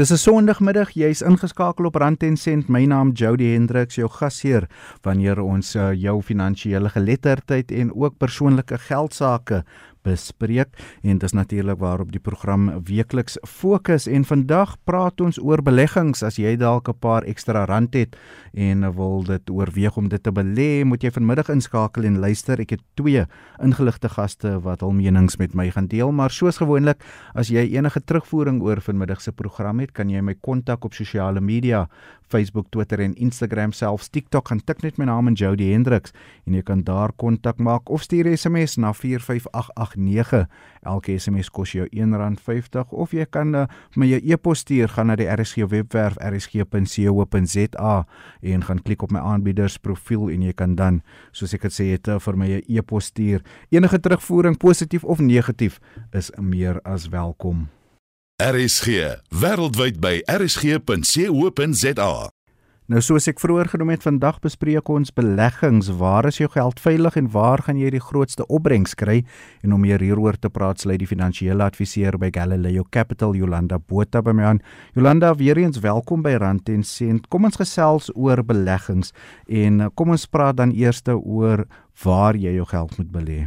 Dis 0.00 0.10
'n 0.10 0.16
Sondagmiddag, 0.16 0.94
jy's 0.96 1.20
ingeskakel 1.20 1.84
op 1.84 1.94
Rand 2.00 2.22
en 2.22 2.36
Sent. 2.36 2.68
My 2.68 2.86
naam 2.88 3.10
Jody 3.12 3.50
Hendriks, 3.52 3.98
jou 3.98 4.08
gasheer 4.08 4.64
wanneer 5.04 5.42
ons 5.42 5.74
uh, 5.76 5.92
jou 5.92 6.22
finansiële 6.22 6.88
geletterdheid 6.88 7.70
en 7.70 7.92
ook 7.92 8.16
persoonlike 8.16 8.78
geldsaake 8.78 9.60
bespreek 10.02 10.68
en 11.02 11.18
dis 11.18 11.32
natuurlik 11.32 11.78
waarop 11.78 12.12
die 12.12 12.20
program 12.20 12.70
weekliks 12.84 13.38
fokus. 13.46 14.06
En 14.06 14.24
vandag 14.24 14.76
praat 14.84 15.20
ons 15.20 15.38
oor 15.42 15.62
beleggings. 15.62 16.22
As 16.22 16.36
jy 16.36 16.56
dalk 16.56 16.88
'n 16.88 16.98
paar 16.98 17.22
ekstra 17.22 17.64
rand 17.64 17.94
het 17.94 18.16
en 18.54 18.94
wil 18.94 19.22
dit 19.22 19.50
oorweeg 19.50 19.96
om 19.96 20.08
dit 20.08 20.22
te 20.22 20.32
belê 20.32 20.84
moet 20.84 21.02
jy 21.02 21.10
vanmiddag 21.10 21.48
inskakel 21.48 22.04
en 22.04 22.18
luister. 22.18 22.60
Ek 22.60 22.70
het 22.70 22.82
twee 22.94 23.26
ingeligte 23.62 24.08
gaste 24.08 24.60
wat 24.60 24.80
hul 24.80 24.92
menings 24.92 25.36
met 25.36 25.54
my 25.54 25.70
gaan 25.70 25.86
deel 25.86 26.12
maar 26.12 26.30
soos 26.30 26.60
gewoonlik 26.60 27.02
as 27.34 27.50
jy 27.52 27.64
enige 27.76 28.00
terugvoering 28.04 28.60
oor 28.62 28.80
vanmiddag 28.84 29.20
se 29.20 29.32
program 29.32 29.80
het 29.80 29.92
kan 29.96 30.10
jy 30.10 30.22
my 30.24 30.34
kontak 30.40 30.84
op 30.84 30.96
sosiale 30.96 31.40
media 31.40 31.86
Facebook, 32.30 32.70
Twitter 32.70 33.00
en 33.02 33.14
Instagram 33.18 33.72
selfs 33.74 34.08
TikTok 34.14 34.48
gaan 34.48 34.62
tik 34.64 34.84
net 34.84 34.98
my 35.00 35.08
naam 35.10 35.30
en 35.30 35.36
Jody 35.38 35.72
Hendriks 35.72 36.14
en 36.46 36.54
jy 36.54 36.62
kan 36.66 36.84
daar 36.86 37.12
kontak 37.18 37.58
maak 37.58 37.90
of 37.90 38.04
stuur 38.06 38.30
SMS 38.30 38.76
na 38.78 38.92
45889. 38.94 40.46
Elke 40.86 41.16
SMS 41.18 41.50
kos 41.50 41.74
jou 41.74 41.88
R1.50 41.90 42.94
of 42.94 43.14
jy 43.16 43.26
kan 43.26 43.54
uh, 43.54 43.64
my 43.98 44.08
e-pos 44.20 44.62
stuur 44.64 44.92
gaan 44.94 45.10
na 45.10 45.18
die 45.18 45.28
RSG 45.30 45.66
webwerf 45.70 46.18
rsg.co.za 46.22 47.96
en 48.54 48.64
gaan 48.68 48.84
klik 48.86 49.02
op 49.02 49.12
my 49.12 49.24
aanbieders 49.32 49.80
profiel 49.82 50.30
en 50.30 50.46
jy 50.46 50.54
kan 50.56 50.78
dan 50.78 51.02
soos 51.32 51.54
ek 51.56 51.68
dit 51.68 51.76
sê 51.76 51.90
het 51.96 52.08
vir 52.20 52.38
my 52.38 52.62
e-pos 52.68 53.10
stuur. 53.10 53.44
Enige 53.74 54.00
terugvoering 54.00 54.58
positief 54.60 55.04
of 55.04 55.20
negatief 55.20 55.80
is 56.14 56.32
meer 56.38 56.80
as 56.84 57.10
welkom. 57.10 57.68
RSG 58.40 58.86
wêreldwyd 59.36 59.98
by 60.00 60.22
rsg.co.za. 60.24 62.12
Nou 62.88 63.00
soos 63.04 63.26
ek 63.28 63.36
vroeër 63.42 63.68
genoem 63.68 63.92
het, 63.92 64.06
vandag 64.06 64.38
bespreek 64.40 64.88
ons 64.88 65.12
beleggings. 65.12 65.90
Waar 66.00 66.24
is 66.30 66.40
jou 66.40 66.48
geld 66.48 66.80
veilig 66.80 67.18
en 67.20 67.28
waar 67.34 67.60
gaan 67.66 67.76
jy 67.76 67.90
die 67.92 68.00
grootste 68.00 68.46
opbrengs 68.48 68.96
kry? 68.96 69.18
En 69.60 69.76
om 69.76 69.84
meer 69.84 70.00
hieroor 70.00 70.40
te 70.40 70.48
praat, 70.48 70.80
sluit 70.80 71.02
die 71.04 71.10
finansiële 71.10 71.68
adviseur 71.68 72.16
by 72.16 72.32
Galileo 72.32 72.88
Capital, 72.88 73.36
Jolanda 73.36 73.76
Botha 73.76 74.24
by 74.24 74.32
my 74.32 74.48
aan. 74.54 74.64
Jolanda, 74.96 75.34
weer 75.36 75.60
eens 75.60 75.84
welkom 75.84 76.24
by 76.24 76.38
Rand 76.40 76.72
en 76.72 76.80
Sent. 76.82 77.28
Kom 77.28 77.44
ons 77.44 77.60
gesels 77.60 78.08
oor 78.16 78.40
beleggings 78.40 79.12
en 79.52 79.84
eh, 79.84 79.92
kom 79.92 80.16
ons 80.16 80.24
praat 80.32 80.56
dan 80.56 80.72
eers 80.72 81.04
oor 81.12 81.68
waar 82.02 82.40
jy 82.40 82.56
jou 82.56 82.64
geld 82.72 82.96
moet 82.96 83.12
belê. 83.12 83.40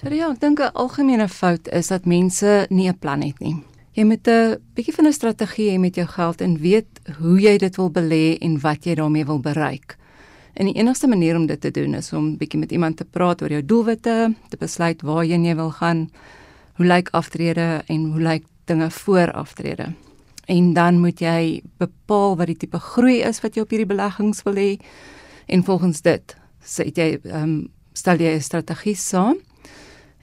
Ja, 0.00 0.32
ek 0.32 0.40
dink 0.40 0.60
'n 0.60 0.72
algemene 0.72 1.28
fout 1.28 1.68
is 1.68 1.88
dat 1.92 2.06
mense 2.06 2.66
nie 2.70 2.88
'n 2.88 2.96
plan 2.98 3.20
het 3.20 3.38
nie. 3.40 3.69
Jy 3.92 4.04
moet 4.04 4.28
'n 4.28 4.58
bietjie 4.74 4.94
van 4.94 5.06
'n 5.06 5.12
strategie 5.12 5.70
hê 5.70 5.78
met 5.78 5.94
jou 5.94 6.06
geld 6.06 6.40
en 6.40 6.58
weet 6.58 6.86
hoe 7.18 7.40
jy 7.40 7.58
dit 7.58 7.76
wil 7.76 7.90
belê 7.90 8.38
en 8.38 8.60
wat 8.60 8.84
jy 8.84 8.94
daarmee 8.94 9.24
wil 9.24 9.40
bereik. 9.40 9.96
En 10.54 10.66
die 10.66 10.74
enigste 10.74 11.08
manier 11.08 11.36
om 11.36 11.46
dit 11.46 11.60
te 11.60 11.70
doen 11.70 11.94
is 11.94 12.12
om 12.12 12.36
bietjie 12.36 12.58
met 12.58 12.72
iemand 12.72 12.96
te 12.96 13.04
praat 13.04 13.42
oor 13.42 13.50
jou 13.50 13.62
doelwitte, 13.64 14.34
te 14.48 14.56
besluit 14.56 15.02
waarheen 15.02 15.44
jy 15.44 15.54
wil 15.54 15.70
gaan, 15.70 16.10
hoe 16.74 16.86
lyk 16.86 17.08
aftrede 17.10 17.82
en 17.86 18.04
hoe 18.12 18.20
lyk 18.20 18.44
dinge 18.64 18.90
voor 18.90 19.32
aftrede. 19.32 19.92
En 20.46 20.72
dan 20.72 21.00
moet 21.00 21.20
jy 21.20 21.62
bepaal 21.78 22.36
wat 22.36 22.46
die 22.46 22.56
tipe 22.56 22.78
groei 22.78 23.20
is 23.22 23.40
wat 23.40 23.54
jy 23.54 23.62
op 23.62 23.70
hierdie 23.70 23.90
beleggings 23.90 24.42
wil 24.42 24.54
hê 24.54 24.78
en 25.46 25.64
volgens 25.64 26.02
dit 26.02 26.36
sê 26.64 26.86
jy 26.94 27.18
ehm 27.24 27.42
um, 27.42 27.68
stel 27.92 28.20
jy 28.22 28.34
'n 28.36 28.40
strategie 28.40 28.94
saam 28.94 29.36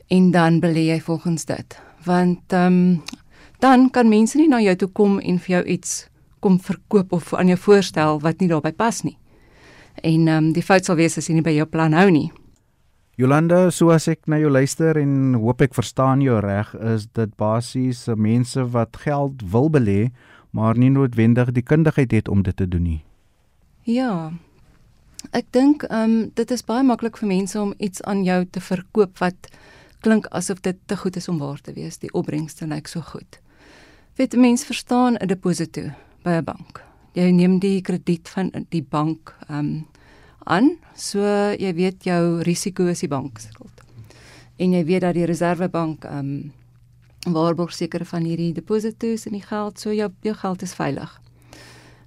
en 0.08 0.32
dan 0.32 0.60
belê 0.60 0.88
jy 0.88 1.00
volgens 1.00 1.46
dit. 1.46 1.80
Want 2.06 2.54
ehm 2.54 2.66
um, 2.66 3.02
dan 3.60 3.90
kan 3.90 4.10
mense 4.10 4.38
nie 4.38 4.48
na 4.48 4.60
jou 4.62 4.76
toe 4.76 4.90
kom 4.94 5.20
en 5.20 5.40
vir 5.40 5.58
jou 5.58 5.64
iets 5.78 6.08
kom 6.40 6.60
verkoop 6.62 7.14
of 7.14 7.34
aan 7.34 7.50
jou 7.50 7.58
voorstel 7.58 8.20
wat 8.22 8.42
nie 8.42 8.50
daarbey 8.52 8.74
pas 8.74 9.02
nie. 9.04 9.18
En 10.04 10.28
ehm 10.28 10.38
um, 10.38 10.52
die 10.54 10.64
fout 10.64 10.86
sal 10.86 11.00
wees 11.00 11.18
as 11.18 11.30
jy 11.30 11.40
nie 11.40 11.46
by 11.46 11.56
jou 11.56 11.66
plan 11.66 11.94
hou 11.98 12.10
nie. 12.14 12.30
Jolanda, 13.18 13.72
so 13.72 13.90
as 13.90 14.06
ek 14.08 14.28
na 14.30 14.38
jou 14.38 14.52
luister 14.54 14.98
en 15.02 15.34
hoop 15.42 15.62
ek 15.66 15.74
verstaan 15.74 16.22
jou 16.22 16.38
reg, 16.42 16.70
is 16.94 17.08
dit 17.18 17.32
basies 17.42 18.06
mense 18.14 18.62
wat 18.76 19.00
geld 19.02 19.42
wil 19.42 19.72
belê, 19.74 20.12
maar 20.54 20.78
nie 20.78 20.92
noodwendig 20.94 21.50
die 21.56 21.66
kundigheid 21.66 22.14
het 22.14 22.30
om 22.30 22.44
dit 22.46 22.58
te 22.58 22.68
doen 22.70 22.84
nie. 22.84 23.02
Ja. 23.90 24.34
Ek 25.34 25.50
dink 25.52 25.88
ehm 25.90 26.04
um, 26.04 26.30
dit 26.38 26.54
is 26.54 26.62
baie 26.62 26.86
maklik 26.86 27.18
vir 27.18 27.34
mense 27.34 27.58
om 27.58 27.74
iets 27.80 28.06
aan 28.06 28.22
jou 28.24 28.46
te 28.46 28.62
verkoop 28.62 29.18
wat 29.18 29.50
klink 30.06 30.30
asof 30.30 30.62
dit 30.62 30.78
te 30.86 30.96
goed 30.96 31.18
is 31.18 31.28
om 31.28 31.42
waar 31.42 31.58
te 31.58 31.74
wees. 31.74 31.98
Die 31.98 32.14
opbrengste 32.14 32.70
lyk 32.70 32.88
so 32.88 33.02
goed 33.02 33.42
weet 34.18 34.36
mense 34.36 34.66
verstaan 34.66 35.14
'n 35.16 35.28
deposito 35.28 35.82
by 36.24 36.30
'n 36.30 36.44
bank. 36.44 36.84
Jy 37.14 37.32
neem 37.32 37.60
die 37.60 37.82
krediet 37.82 38.30
van 38.30 38.52
die 38.70 38.84
bank 38.84 39.36
um 39.50 39.88
aan, 40.44 40.78
so 40.96 41.20
jy 41.60 41.74
weet 41.74 42.04
jou 42.04 42.42
risiko 42.42 42.86
is 42.86 43.00
die 43.00 43.08
bank 43.08 43.40
se 43.40 43.48
skuld. 43.48 43.82
En 44.56 44.72
jy 44.72 44.86
weet 44.86 45.02
dat 45.02 45.14
die 45.14 45.26
reservebank 45.26 46.06
um 46.06 46.52
waarborg 47.34 47.74
sekere 47.74 48.06
van 48.06 48.24
hierdie 48.24 48.54
depositos 48.54 49.26
en 49.26 49.32
die 49.32 49.42
geld, 49.42 49.80
so 49.80 49.94
jou 49.94 50.12
jou 50.22 50.36
geld 50.36 50.62
is 50.62 50.74
veilig. 50.74 51.22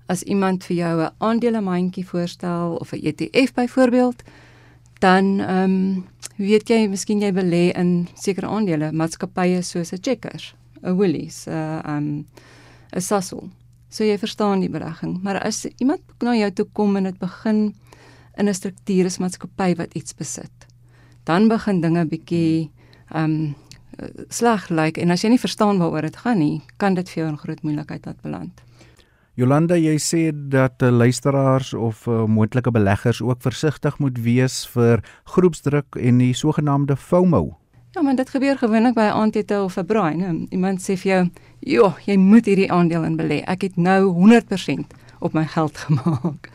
As 0.06 0.22
iemand 0.22 0.64
vir 0.64 0.76
jou 0.76 1.02
'n 1.02 1.14
aandelemandjie 1.18 2.06
voorstel 2.06 2.76
of 2.80 2.92
'n 2.92 3.06
ETF 3.06 3.52
byvoorbeeld, 3.54 4.22
dan 4.98 5.40
ehm 5.40 5.64
um, 5.64 6.06
weet 6.36 6.68
jy, 6.68 6.88
miskien 6.88 7.20
jy 7.20 7.32
belê 7.32 7.72
in 7.76 8.08
sekere 8.14 8.46
aandele, 8.46 8.92
maatskappye 8.92 9.62
soos 9.62 9.92
'n 9.92 9.98
Checkers 10.00 10.54
'n 10.82 10.96
Woolies, 10.96 11.46
'n 11.46 11.82
um 11.86 12.26
'n 12.92 13.00
Sasol. 13.00 13.50
So 13.90 14.04
jy 14.04 14.18
verstaan 14.18 14.60
die 14.60 14.70
belegging, 14.70 15.22
maar 15.22 15.40
as 15.42 15.66
iemand 15.78 16.00
na 16.22 16.34
jou 16.34 16.50
toe 16.50 16.66
kom 16.72 16.96
en 16.96 17.04
dit 17.04 17.18
begin 17.18 17.74
in 18.36 18.48
'n 18.48 18.54
struktuurmaatskappy 18.54 19.76
wat 19.76 19.94
iets 19.94 20.14
besit, 20.14 20.66
dan 21.24 21.48
begin 21.48 21.80
dinge 21.80 22.06
bietjie 22.06 22.70
um 23.14 23.54
sleg 24.28 24.68
lyk 24.70 24.96
like, 24.96 25.00
en 25.00 25.10
as 25.10 25.22
jy 25.24 25.30
nie 25.34 25.42
verstaan 25.42 25.78
waaroor 25.78 26.02
dit 26.02 26.16
gaan 26.16 26.38
nie, 26.38 26.62
kan 26.78 26.94
dit 26.94 27.08
vir 27.08 27.24
jou 27.24 27.32
'n 27.32 27.38
groot 27.38 27.62
moeilikheid 27.62 28.06
laat 28.06 28.22
beland. 28.22 28.62
Jolanda, 29.34 29.76
jy 29.76 29.96
sê 29.96 30.32
dat 30.32 30.82
uh, 30.82 30.90
luisteraars 30.90 31.74
of 31.74 32.06
uh, 32.06 32.26
moontlike 32.26 32.70
beleggers 32.70 33.22
ook 33.22 33.40
versigtig 33.40 33.98
moet 33.98 34.18
wees 34.18 34.66
vir 34.66 35.00
groepsdruk 35.24 35.96
en 35.96 36.18
die 36.18 36.34
sogenaamde 36.34 36.96
FOMO. 36.96 37.59
Ja, 37.90 38.02
maar 38.02 38.14
dit 38.14 38.30
gebeur 38.30 38.58
gewoonlik 38.58 38.94
by 38.94 39.00
'n 39.00 39.18
aandete 39.20 39.62
of 39.62 39.76
'n 39.76 39.86
braai, 39.86 40.14
né? 40.14 40.46
Iemand 40.48 40.80
sê 40.80 40.96
vir 40.96 41.12
jou, 41.12 41.30
"Jo, 41.58 41.94
jy 42.04 42.16
moet 42.16 42.46
hierdie 42.46 42.72
aandeel 42.72 43.04
in 43.04 43.16
belê. 43.16 43.42
Ek 43.44 43.62
het 43.62 43.76
nou 43.76 44.04
100% 44.04 44.94
op 45.18 45.32
my 45.32 45.46
geld 45.46 45.76
gemaak." 45.86 46.50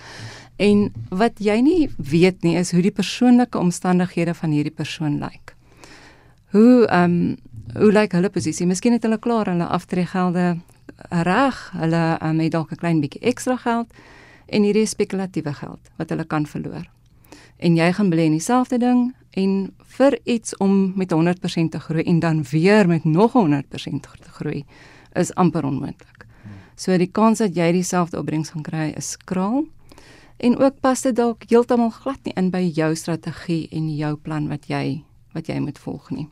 En 0.56 0.94
wat 1.10 1.32
jy 1.38 1.60
nie 1.60 1.90
weet 1.98 2.44
nie 2.44 2.56
is 2.58 2.72
hoe 2.72 2.82
die 2.82 2.92
persoonlike 2.92 3.58
omstandighede 3.58 4.34
van 4.34 4.50
hierdie 4.50 4.74
persoon 4.74 5.20
lyk. 5.20 5.56
Hoe 6.52 6.88
ehm 6.88 7.04
um, 7.04 7.38
hoe 7.74 7.92
lyk 7.92 8.12
hulle 8.12 8.30
posisie? 8.30 8.66
Miskien 8.66 8.94
het 8.94 9.04
hulle 9.04 9.20
klaar 9.20 9.46
hulle 9.46 9.66
aftreegelde 9.66 10.58
reg, 11.10 11.72
hulle 11.76 12.18
um, 12.24 12.40
het 12.40 12.52
dalk 12.52 12.72
'n 12.72 12.76
klein 12.76 13.00
bietjie 13.00 13.22
ekstra 13.22 13.56
geld 13.56 13.88
en 14.46 14.64
hierdie 14.64 14.86
spekulatiewe 14.86 15.54
geld 15.54 15.80
wat 15.98 16.10
hulle 16.10 16.26
kan 16.26 16.46
verloor. 16.46 16.86
En 17.58 17.76
jy 17.76 17.94
gaan 17.94 18.10
belê 18.10 18.26
in 18.26 18.32
dieselfde 18.32 18.78
ding 18.78 19.14
en 19.36 19.74
vir 19.98 20.20
iets 20.24 20.58
om 20.58 20.94
met 20.96 21.14
100% 21.14 21.70
te 21.72 21.80
groei 21.80 22.04
en 22.04 22.20
dan 22.20 22.44
weer 22.52 22.88
met 22.88 23.04
nog 23.04 23.34
100% 23.34 23.64
te 24.02 24.32
groei 24.40 24.66
is 25.14 25.34
amper 25.34 25.66
onmoontlik. 25.66 26.26
So 26.76 26.98
die 27.00 27.12
kans 27.12 27.40
dat 27.40 27.56
jy 27.56 27.72
dieselfde 27.72 28.20
opbrengs 28.20 28.52
gaan 28.52 28.64
kry 28.64 28.92
is 28.96 29.16
skraal. 29.16 29.64
En 30.38 30.58
ook 30.60 30.80
pas 30.84 31.02
dit 31.02 31.16
dalk 31.16 31.48
heeltemal 31.48 31.90
glad 31.90 32.20
nie 32.28 32.36
in 32.36 32.50
by 32.52 32.64
jou 32.76 32.92
strategie 32.96 33.68
en 33.72 33.88
jou 33.96 34.16
plan 34.16 34.50
wat 34.52 34.68
jy 34.68 35.04
wat 35.36 35.48
jy 35.48 35.60
moet 35.60 35.80
volg 35.80 36.10
nie. 36.16 36.28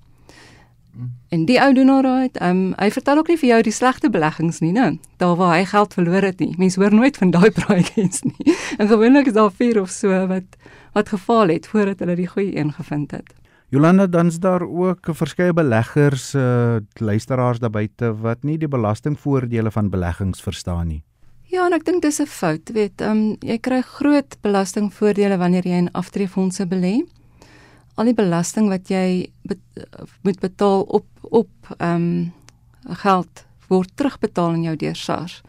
En 1.33 1.45
die 1.45 1.57
ou 1.61 1.73
doen 1.73 1.89
alright. 1.89 2.37
Ehm 2.37 2.49
um, 2.49 2.73
hy 2.77 2.89
vertel 2.91 3.17
ook 3.17 3.27
nie 3.27 3.37
vir 3.37 3.49
jou 3.49 3.61
die 3.65 3.73
slegte 3.73 4.09
beleggings 4.09 4.59
nie, 4.61 4.71
né? 4.71 4.99
Daar 5.17 5.35
waar 5.35 5.55
hy 5.57 5.65
geld 5.65 5.93
verloor 5.93 6.21
het 6.21 6.39
nie. 6.39 6.53
Mense 6.57 6.79
hoor 6.79 6.93
nooit 6.93 7.17
van 7.17 7.31
daai 7.31 7.51
praatjies 7.59 8.22
nie. 8.23 8.55
En 8.78 8.87
gewoonlik 8.87 9.28
is 9.28 9.34
daar 9.34 9.51
vier 9.51 9.81
of 9.81 9.90
so 9.90 10.28
wat 10.28 10.57
wat 10.93 11.09
gefaal 11.09 11.49
het 11.49 11.67
voordat 11.67 11.99
hulle 11.99 12.16
die 12.16 12.28
goeie 12.28 12.57
een 12.57 12.73
gevind 12.73 13.11
het. 13.11 13.34
Jolanda 13.73 14.05
dan's 14.07 14.37
daar 14.40 14.61
ook 14.61 15.09
verskeie 15.17 15.53
beleggers 15.53 16.34
uh 16.35 16.78
luisteraars 16.93 17.59
daar 17.59 17.73
buite 17.73 18.13
wat 18.22 18.43
nie 18.43 18.57
die 18.57 18.67
belastingvoordele 18.67 19.72
van 19.72 19.89
beleggings 19.89 20.41
verstaan 20.41 20.87
nie. 20.87 21.03
Ja, 21.49 21.66
en 21.66 21.73
ek 21.73 21.85
dink 21.85 22.01
dis 22.01 22.22
'n 22.22 22.25
fout, 22.25 22.69
weet, 22.73 23.01
ehm 23.01 23.11
um, 23.11 23.35
jy 23.41 23.57
kry 23.57 23.81
groot 23.81 24.37
belastingvoordele 24.41 25.37
wanneer 25.37 25.66
jy 25.67 25.78
in 25.85 25.91
aftreefondse 25.91 26.66
belê. 26.67 27.01
Al 27.95 28.05
die 28.09 28.17
belasting 28.17 28.69
wat 28.69 28.90
jy 28.90 29.31
bet, 29.43 29.59
moet 30.22 30.40
betaal 30.40 30.81
op 30.81 31.07
op 31.22 31.75
ehm 31.78 31.95
um, 31.95 32.31
geld 32.84 33.45
word 33.67 33.91
terugbetaal 33.95 34.53
in 34.53 34.63
jou 34.63 34.75
deur 34.75 34.95
SARS. 34.95 35.41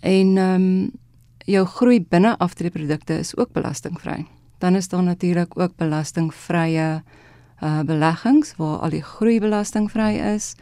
En 0.00 0.36
ehm 0.36 0.62
um, 0.62 0.90
jou 1.44 1.66
groei 1.66 1.98
binne 2.00 2.36
aftreeprodukte 2.38 3.18
is 3.18 3.36
ook 3.36 3.52
belastingvry 3.52 4.26
dan 4.62 4.74
is 4.74 4.88
daar 4.88 5.02
natuurlik 5.02 5.58
ook 5.58 5.76
belastingvrye 5.76 7.02
uh 7.62 7.80
beleggings 7.80 8.56
waar 8.56 8.78
al 8.78 8.90
die 8.90 9.02
groei 9.02 9.40
belastingvry 9.40 10.14
is. 10.34 10.54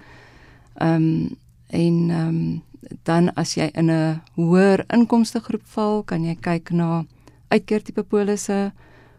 Ehm 0.75 0.95
um, 0.95 1.37
en 1.67 2.11
ehm 2.11 2.29
um, 2.29 2.63
dan 3.03 3.35
as 3.35 3.55
jy 3.55 3.69
in 3.73 3.91
'n 3.91 4.23
hoër 4.35 4.85
inkomste 4.87 5.41
groep 5.41 5.63
val, 5.65 6.03
kan 6.03 6.25
jy 6.25 6.35
kyk 6.41 6.71
na 6.71 7.05
uitkeer 7.49 7.83
tipe 7.83 8.03
polisse 8.03 8.73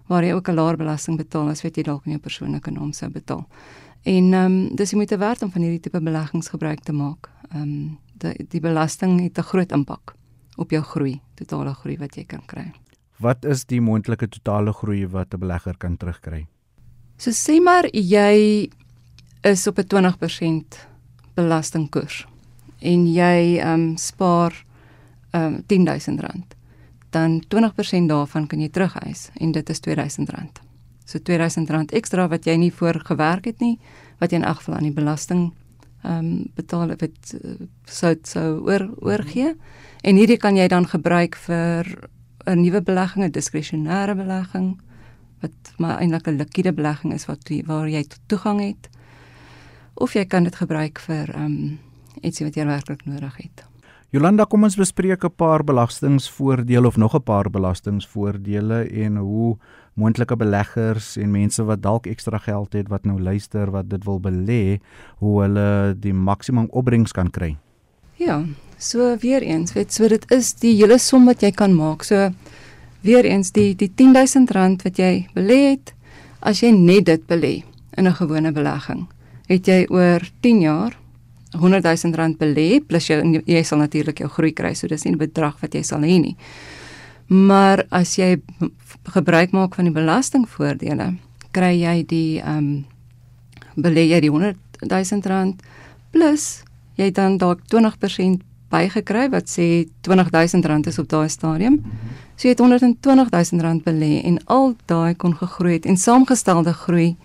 waar 0.07 0.23
jy 0.23 0.33
ook 0.33 0.49
'n 0.49 0.55
laer 0.55 0.77
belasting 0.77 1.17
betaal 1.17 1.49
as 1.49 1.63
wat 1.63 1.75
jy 1.75 1.83
dalk 1.83 2.05
in 2.05 2.11
jou 2.11 2.21
persoonlike 2.21 2.71
naam 2.71 2.93
sou 2.93 3.09
betaal. 3.09 3.47
En 4.03 4.33
ehm 4.33 4.45
um, 4.45 4.75
dis 4.75 4.91
jy 4.91 4.97
moet 4.97 5.09
werd 5.09 5.41
om 5.41 5.51
van 5.51 5.61
hierdie 5.61 5.79
tipe 5.79 6.01
beleggings 6.01 6.49
gebruik 6.49 6.79
te 6.79 6.93
maak. 6.93 7.29
Ehm 7.51 7.61
um, 7.61 7.97
die 8.17 8.45
die 8.49 8.59
belasting 8.59 9.21
het 9.21 9.37
'n 9.37 9.43
groot 9.43 9.71
impak 9.71 10.15
op 10.55 10.71
jou 10.71 10.81
groei, 10.81 11.21
totale 11.35 11.73
groei 11.73 11.97
wat 11.97 12.15
jy 12.15 12.25
kan 12.25 12.45
kry. 12.45 12.71
Wat 13.19 13.45
is 13.45 13.65
die 13.65 13.81
moontlike 13.81 14.27
totale 14.27 14.73
groei 14.73 15.07
wat 15.07 15.33
'n 15.33 15.39
belegger 15.39 15.77
kan 15.77 15.97
terugkry? 15.97 16.47
So 17.17 17.31
sê 17.31 17.61
maar 17.61 17.85
jy 17.93 18.69
is 19.43 19.67
op 19.67 19.77
'n 19.77 19.87
20% 19.87 20.87
belastingkoers 21.35 22.25
en 22.79 23.05
jy 23.07 23.57
ehm 23.59 23.73
um, 23.73 23.97
spaar 23.97 24.65
ehm 25.31 25.53
um, 25.53 25.63
R10000 25.67 26.60
dan 27.11 27.41
20% 27.47 28.07
daarvan 28.07 28.47
kan 28.47 28.59
jy 28.59 28.69
terugeis 28.69 29.29
en 29.39 29.51
dit 29.51 29.69
is 29.69 29.81
R2000. 29.83 30.61
So 31.05 31.19
R2000 31.19 31.91
ekstra 31.91 32.27
wat 32.31 32.45
jy 32.47 32.55
nie 32.55 32.71
voor 32.71 33.01
gewerk 33.05 33.45
het 33.45 33.59
nie, 33.59 33.77
wat 34.19 34.31
jy 34.31 34.39
in 34.39 34.47
elk 34.47 34.61
geval 34.61 34.79
aan 34.79 34.87
die 34.89 34.95
belasting 34.95 35.49
ehm 36.01 36.17
um, 36.17 36.45
betaal 36.57 36.95
wat 36.97 37.33
uh, 37.37 37.67
sou 37.85 38.15
sou 38.25 38.47
oor 38.65 38.87
oorgee. 39.05 39.53
En 40.01 40.17
hierdie 40.17 40.39
kan 40.41 40.57
jy 40.57 40.67
dan 40.67 40.87
gebruik 40.87 41.35
vir 41.35 41.85
'n 42.45 42.61
nuwe 42.61 42.81
belegging, 42.81 43.25
'n 43.25 43.31
diskresionêre 43.31 44.15
belegging 44.15 44.79
wat 45.41 45.73
maar 45.77 45.99
eintlik 45.99 46.27
'n 46.27 46.37
likwide 46.37 46.73
belegging 46.73 47.13
is 47.13 47.25
wat 47.25 47.49
waar 47.65 47.89
jy 47.89 48.05
toegang 48.27 48.61
het. 48.61 48.89
Of 49.93 50.13
jy 50.13 50.25
kan 50.25 50.43
dit 50.43 50.55
gebruik 50.55 50.99
vir 50.99 51.29
ehm 51.35 51.45
um, 51.45 51.79
ietsie 52.21 52.45
wat 52.45 52.55
jy 52.55 52.65
werklik 52.65 53.05
nodig 53.05 53.37
het. 53.37 53.70
Jolanda, 54.11 54.43
kom 54.43 54.65
ons 54.67 54.75
bespreek 54.75 55.23
'n 55.23 55.31
paar 55.39 55.63
belastingvoordele 55.63 56.87
of 56.87 56.97
nog 56.97 57.15
'n 57.15 57.23
paar 57.23 57.49
belastingvoordele 57.49 58.83
en 59.03 59.15
hoe 59.15 59.57
moontlike 59.95 60.35
beleggers 60.35 61.15
en 61.17 61.31
mense 61.31 61.63
wat 61.63 61.81
dalk 61.81 62.07
ekstra 62.07 62.37
geld 62.37 62.73
het 62.73 62.89
wat 62.89 63.05
nou 63.05 63.21
luister 63.21 63.71
wat 63.71 63.89
dit 63.89 64.03
wil 64.03 64.19
belê, 64.19 64.81
hoe 65.17 65.41
hulle 65.41 65.95
die 65.99 66.13
maksimum 66.13 66.67
opbrengs 66.71 67.11
kan 67.11 67.29
kry. 67.29 67.57
Ja, 68.17 68.43
so 68.77 69.15
weer 69.17 69.41
eens, 69.41 69.73
weet 69.73 69.93
so 69.93 70.07
dit 70.07 70.31
is 70.31 70.53
die 70.53 70.75
hele 70.75 70.97
som 70.97 71.25
wat 71.25 71.41
jy 71.41 71.51
kan 71.51 71.73
maak. 71.73 72.03
So 72.03 72.31
weer 73.01 73.23
eens 73.23 73.51
die 73.51 73.75
die 73.75 73.91
R10000 73.95 74.83
wat 74.83 74.97
jy 74.97 75.27
belê 75.33 75.69
het, 75.69 75.93
as 76.41 76.59
jy 76.59 76.71
net 76.71 77.05
dit 77.05 77.27
belê 77.27 77.63
in 77.97 78.07
'n 78.07 78.13
gewone 78.13 78.51
belegging, 78.51 79.07
het 79.47 79.65
jy 79.67 79.85
oor 79.89 80.19
10 80.41 80.61
jaar 80.61 81.00
100 81.53 81.83
000 81.83 82.15
rand 82.15 82.37
belê 82.39 82.79
plus 82.79 83.09
jy 83.09 83.43
jy 83.45 83.63
sal 83.63 83.79
natuurlik 83.79 84.19
jou 84.19 84.29
groei 84.29 84.53
kry 84.53 84.73
so 84.75 84.87
dis 84.87 85.05
nie 85.05 85.13
'n 85.13 85.17
bedrag 85.17 85.55
wat 85.61 85.73
jy 85.73 85.83
sal 85.83 86.01
hê 86.01 86.19
nie. 86.19 86.35
Maar 87.27 87.85
as 87.91 88.17
jy 88.17 88.41
gebruik 89.03 89.51
maak 89.51 89.75
van 89.75 89.85
die 89.85 89.93
belastingvoordele, 89.93 91.15
kry 91.51 91.73
jy 91.81 92.03
die 92.07 92.39
ehm 92.39 92.57
um, 92.57 92.85
belê 93.75 94.07
jy 94.09 94.19
die 94.19 94.29
100 94.29 94.57
000 94.83 95.21
rand 95.27 95.61
plus 96.11 96.63
jy 96.95 97.11
dan 97.11 97.37
dalk 97.37 97.59
20% 97.71 98.41
bygekry 98.71 99.29
wat 99.31 99.49
sê 99.51 99.87
20 100.01 100.31
000 100.31 100.67
rand 100.67 100.87
is 100.87 100.99
op 100.99 101.09
daai 101.09 101.29
stadium. 101.29 101.81
So 102.35 102.47
jy 102.47 102.55
het 102.55 102.59
120 102.59 103.29
000 103.29 103.61
rand 103.61 103.83
belê 103.83 104.21
en 104.23 104.39
al 104.45 104.75
daai 104.85 105.15
kon 105.15 105.35
gegroei 105.35 105.73
het 105.73 105.85
en 105.85 105.97
saamgestelde 105.97 106.73
groei 106.73 107.15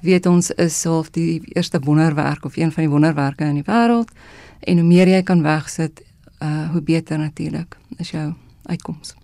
weet 0.00 0.26
ons 0.26 0.50
is 0.50 0.84
half 0.84 1.10
die 1.10 1.40
eerste 1.54 1.80
wonderwerk 1.84 2.44
of 2.44 2.56
een 2.56 2.72
van 2.72 2.82
die 2.86 2.92
wonderwerke 2.92 3.44
in 3.44 3.60
die 3.60 3.66
wêreld 3.66 4.12
en 4.60 4.78
hoe 4.78 4.86
meer 4.86 5.08
jy 5.08 5.22
kan 5.22 5.42
wegsit 5.42 6.02
uh 6.42 6.70
hoe 6.70 6.82
beter 6.82 7.18
natuurlik 7.18 7.76
is 7.98 8.10
jou 8.10 8.32
uitkoms. 8.70 9.14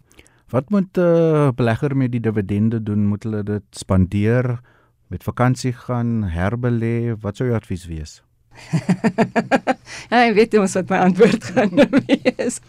Wat 0.51 0.71
moet 0.71 0.97
'n 0.97 1.01
uh, 1.01 1.51
belegger 1.55 1.97
met 1.97 2.11
die 2.13 2.21
dividende 2.21 2.83
doen? 2.83 3.07
Moet 3.07 3.23
hulle 3.23 3.43
dit 3.43 3.63
spandeer, 3.71 4.61
met 5.07 5.23
vakansie 5.23 5.73
gaan, 5.73 6.25
herbelê? 6.25 7.15
Wat 7.21 7.37
sou 7.37 7.49
jou 7.49 7.59
advies 7.59 7.87
wees? 7.87 8.23
ja, 10.11 10.25
ek 10.25 10.35
weet 10.35 10.55
ons 10.59 10.75
wat 10.75 10.89
my 10.89 10.97
antwoord 10.97 11.45
gaan 11.51 11.75
wees. 12.07 12.61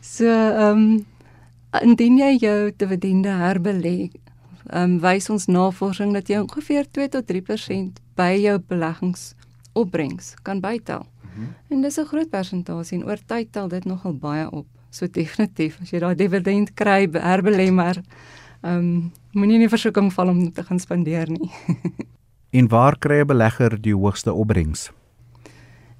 so, 0.00 0.24
ehm 0.28 0.78
um, 0.78 1.04
indien 1.82 2.18
jy 2.18 2.36
jou 2.40 2.72
dividende 2.76 3.28
herbelê, 3.28 4.10
um, 4.72 4.98
wys 5.00 5.30
ons 5.30 5.46
navorsing 5.46 6.12
dat 6.12 6.28
jy 6.28 6.40
ongeveer 6.42 6.86
2 6.90 7.08
tot 7.08 7.26
3% 7.30 8.00
by 8.16 8.32
jou 8.40 8.58
beleggingsopbrengs 8.68 10.34
kan 10.42 10.60
bytel. 10.60 11.06
Mm 11.06 11.30
-hmm. 11.30 11.54
En 11.68 11.80
dis 11.80 11.98
'n 11.98 12.04
groot 12.04 12.30
persentasie 12.30 12.98
en 12.98 13.06
oor 13.06 13.18
tyd 13.26 13.52
tel 13.52 13.68
dit 13.68 13.84
nogal 13.84 14.14
baie 14.14 14.50
op. 14.50 14.66
So 14.90 15.06
definitief 15.06 15.80
as 15.80 15.90
jy 15.90 15.98
daai 15.98 16.14
dividend 16.14 16.74
kry, 16.74 17.08
herbelê 17.12 17.70
maar 17.72 18.02
ehm 18.62 18.78
um, 18.78 19.12
moenie 19.32 19.54
in 19.54 19.60
die 19.60 19.68
versoeking 19.68 20.12
val 20.12 20.28
om 20.28 20.52
te 20.52 20.62
gaan 20.62 20.78
spandeer 20.78 21.30
nie. 21.30 21.50
en 22.58 22.68
waar 22.68 22.98
kry 22.98 23.20
'n 23.20 23.26
belegger 23.26 23.80
die 23.82 23.94
hoogste 23.94 24.32
opbrengs? 24.32 24.90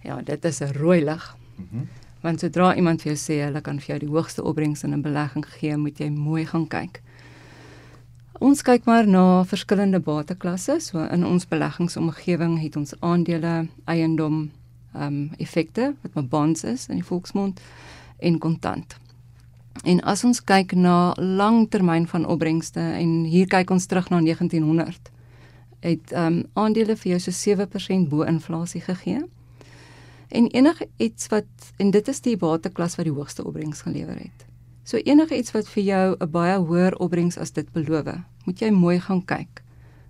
Ja, 0.02 0.22
dit 0.22 0.44
is 0.44 0.60
'n 0.60 0.72
rooi 0.72 1.04
lig. 1.04 1.36
Mm 1.56 1.68
-hmm. 1.70 1.88
Want 2.20 2.40
sodra 2.40 2.74
iemand 2.74 3.02
vir 3.02 3.12
jou 3.12 3.18
sê 3.18 3.44
hulle 3.44 3.60
kan 3.60 3.80
vir 3.80 3.86
jou 3.86 3.98
die 3.98 4.08
hoogste 4.08 4.42
opbrengs 4.42 4.82
in 4.82 4.94
'n 4.94 5.02
belegging 5.02 5.46
gee, 5.46 5.76
moet 5.76 5.98
jy 5.98 6.08
mooi 6.10 6.46
gaan 6.46 6.66
kyk. 6.66 7.02
Ons 8.38 8.60
kyk 8.62 8.84
maar 8.84 9.06
na 9.08 9.44
verskillende 9.48 10.00
bateklasse. 10.00 10.76
So 10.80 11.00
in 11.00 11.24
ons 11.24 11.48
beleggingsomgewing 11.48 12.58
het 12.60 12.76
ons 12.76 12.94
aandele, 13.00 13.66
eiendom, 13.84 14.50
ehm 14.92 15.06
um, 15.06 15.30
effekte 15.38 15.94
wat 16.02 16.14
maar 16.14 16.24
bonds 16.24 16.64
is 16.64 16.86
in 16.88 17.00
die 17.00 17.04
volksmond 17.04 17.60
en 18.18 18.38
kontant. 18.38 18.96
En 19.84 20.00
as 20.00 20.24
ons 20.24 20.40
kyk 20.44 20.72
na 20.72 21.14
langtermyn 21.16 22.06
van 22.06 22.26
opbrengste 22.26 22.80
en 22.80 23.24
hier 23.24 23.46
kyk 23.46 23.70
ons 23.70 23.86
terug 23.86 24.08
na 24.10 24.20
1900 24.20 25.10
het 25.80 26.12
ehm 26.12 26.26
um, 26.26 26.44
aandele 26.52 26.96
vir 26.96 27.16
jou 27.16 27.20
so 27.20 27.32
7% 27.32 28.08
bo 28.08 28.22
inflasie 28.22 28.80
gegee. 28.80 29.22
En 30.28 30.48
enige 30.48 30.88
iets 30.96 31.28
wat 31.28 31.72
en 31.76 31.90
dit 31.90 32.08
is 32.08 32.20
die 32.20 32.36
bateklas 32.36 32.96
wat 32.96 33.06
die 33.06 33.14
hoogste 33.14 33.44
opbrengs 33.44 33.80
gelewer 33.80 34.18
het. 34.18 34.46
So 34.86 35.00
enige 35.02 35.34
iets 35.34 35.50
wat 35.50 35.66
vir 35.66 35.82
jou 35.82 36.16
'n 36.20 36.30
baie 36.30 36.58
hoër 36.58 36.94
opbrengs 37.02 37.38
as 37.38 37.50
dit 37.50 37.66
beloof, 37.72 38.22
moet 38.44 38.60
jy 38.60 38.70
mooi 38.70 39.00
gaan 39.00 39.24
kyk 39.24 39.62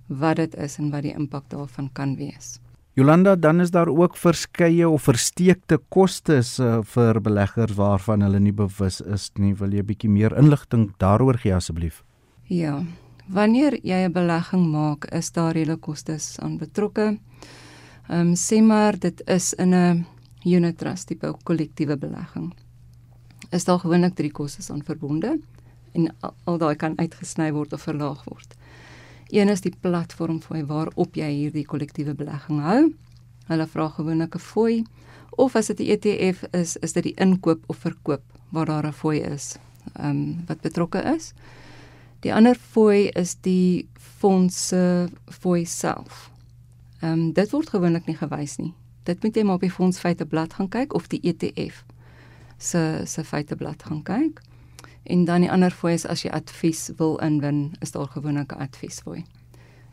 wat 0.09 0.37
dit 0.37 0.55
is 0.55 0.79
en 0.79 0.91
wat 0.91 1.03
die 1.03 1.15
impak 1.15 1.49
daarvan 1.49 1.89
kan 1.93 2.17
wees. 2.17 2.61
Jolanda, 2.93 3.37
dan 3.37 3.61
is 3.61 3.71
daar 3.71 3.89
ook 3.89 4.17
verskeie 4.17 4.89
of 4.89 5.03
versteekte 5.03 5.79
kostes 5.89 6.59
uh, 6.61 6.83
vir 6.83 7.21
beleggers 7.21 7.75
waarvan 7.75 8.21
hulle 8.21 8.41
nie 8.41 8.53
bewus 8.53 9.01
is 9.01 9.31
nie. 9.39 9.55
Wil 9.55 9.73
jy 9.73 9.81
'n 9.81 9.87
bietjie 9.87 10.11
meer 10.11 10.37
inligting 10.37 10.93
daaroor 10.99 11.39
gee 11.39 11.55
asseblief? 11.55 12.05
Ja. 12.45 12.85
Wanneer 13.29 13.79
jy 13.83 14.05
'n 14.05 14.13
belegging 14.13 14.71
maak, 14.71 15.05
is 15.05 15.33
daar 15.33 15.55
hele 15.55 15.77
kostes 15.77 16.39
aan 16.39 16.59
betrokke. 16.59 17.19
Ehm 18.09 18.21
um, 18.21 18.35
sê 18.35 18.63
maar 18.63 18.99
dit 18.99 19.23
is 19.27 19.55
in 19.55 19.75
'n 19.75 20.07
unit 20.45 20.79
trust 20.79 21.07
tipe 21.07 21.35
kollektiewe 21.45 21.97
belegging 21.97 22.53
is 23.51 23.65
daar 23.65 23.79
gewoonlik 23.79 24.15
drie 24.15 24.33
kostes 24.33 24.71
aan 24.71 24.85
verbonde 24.85 25.39
en 25.93 26.15
al, 26.21 26.35
al 26.45 26.59
daai 26.59 26.77
kan 26.77 26.99
uitgesny 26.99 27.53
word 27.53 27.73
of 27.73 27.83
verlaag 27.83 28.25
word. 28.25 28.55
Een 29.35 29.49
is 29.49 29.61
die 29.65 29.75
platform 29.81 30.41
fooi 30.43 30.65
waarop 30.65 31.17
jy 31.19 31.29
hierdie 31.33 31.67
kollektiewe 31.67 32.15
belegging 32.15 32.61
hou. 32.63 32.83
Hulle 33.51 33.67
vra 33.67 33.89
gewoonlik 33.89 34.35
'n 34.35 34.39
fooi 34.39 34.85
of 35.37 35.57
as 35.57 35.67
dit 35.67 35.81
'n 35.81 35.91
ETF 35.91 36.45
is, 36.53 36.77
is 36.77 36.93
dit 36.93 37.03
die 37.03 37.15
inkoop 37.15 37.65
of 37.67 37.77
verkoop 37.77 38.23
waar 38.51 38.67
daar 38.67 38.87
'n 38.87 38.93
fooi 38.93 39.21
is, 39.21 39.57
ehm 39.95 40.11
um, 40.11 40.45
wat 40.47 40.61
betrokke 40.61 41.03
is. 41.17 41.33
Die 42.21 42.35
ander 42.35 42.55
fooi 42.55 43.09
is 43.09 43.37
die 43.41 43.89
fonds 43.95 44.69
se 44.69 45.09
fooi 45.25 45.65
self. 45.65 46.31
Ehm 47.01 47.13
um, 47.13 47.33
dit 47.33 47.51
word 47.51 47.69
gewoonlik 47.69 48.07
nie 48.07 48.17
gewys 48.17 48.57
nie. 48.57 48.75
Dit 49.03 49.23
moet 49.23 49.37
jy 49.37 49.43
maar 49.43 49.55
op 49.55 49.61
die 49.61 49.71
fondsfeiteblad 49.71 50.55
gaan 50.55 50.69
kyk 50.69 50.95
of 50.95 51.07
die 51.07 51.21
ETF 51.23 51.85
se 52.59 53.03
se 53.05 53.25
feiteblad 53.25 53.83
gaan 53.83 54.03
kyk. 54.03 54.41
En 55.07 55.25
dan 55.25 55.41
die 55.41 55.51
ander 55.51 55.71
fooi 55.71 55.95
is 55.95 56.07
as 56.07 56.23
jy 56.23 56.31
advies 56.31 56.91
wil 56.99 57.17
inwin, 57.23 57.77
is 57.81 57.91
daar 57.91 58.09
gewoonlik 58.09 58.53
'n 58.53 58.61
adviesfooi. 58.61 59.25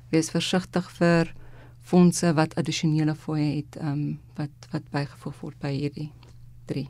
Wees 0.09 0.29
versigtig 0.29 0.91
vir 0.91 1.33
fondse 1.79 2.33
wat 2.33 2.55
addisionele 2.55 3.15
fooie 3.15 3.55
het, 3.55 3.77
um, 3.81 4.19
wat 4.35 4.67
wat 4.71 4.83
bygevoeg 4.91 5.39
word 5.41 5.59
by 5.59 5.71
hierdie 5.71 6.11
3. 6.65 6.89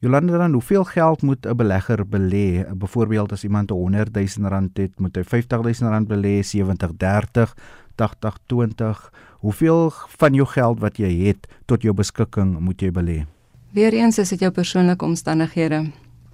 Jolanda, 0.00 0.38
dan 0.38 0.52
hoeveel 0.52 0.84
geld 0.84 1.22
moet 1.22 1.46
'n 1.46 1.56
belegger 1.56 2.06
belê? 2.06 2.64
Byvoorbeeld 2.74 3.32
as 3.32 3.44
iemand 3.44 3.70
'n 3.70 3.74
100 3.74 4.14
000 4.14 4.48
rand 4.48 4.76
het, 4.76 4.98
moet 5.00 5.16
hy 5.16 5.24
50 5.24 5.62
000 5.62 5.90
rand 5.90 6.08
belê, 6.08 6.42
70 6.42 6.92
30, 6.96 7.56
80 7.94 8.38
20. 8.46 9.12
Hoeveel 9.38 9.90
van 9.90 10.34
jou 10.34 10.46
geld 10.46 10.80
wat 10.80 10.96
jy 10.96 11.26
het 11.26 11.48
tot 11.66 11.82
jou 11.82 11.94
beskikking 11.94 12.58
moet 12.60 12.80
jy 12.80 12.90
belê? 12.90 13.37
Weereens 13.70 14.16
is 14.18 14.30
dit 14.32 14.40
jou 14.40 14.50
persoonlike 14.52 15.04
omstandighede. 15.04 15.90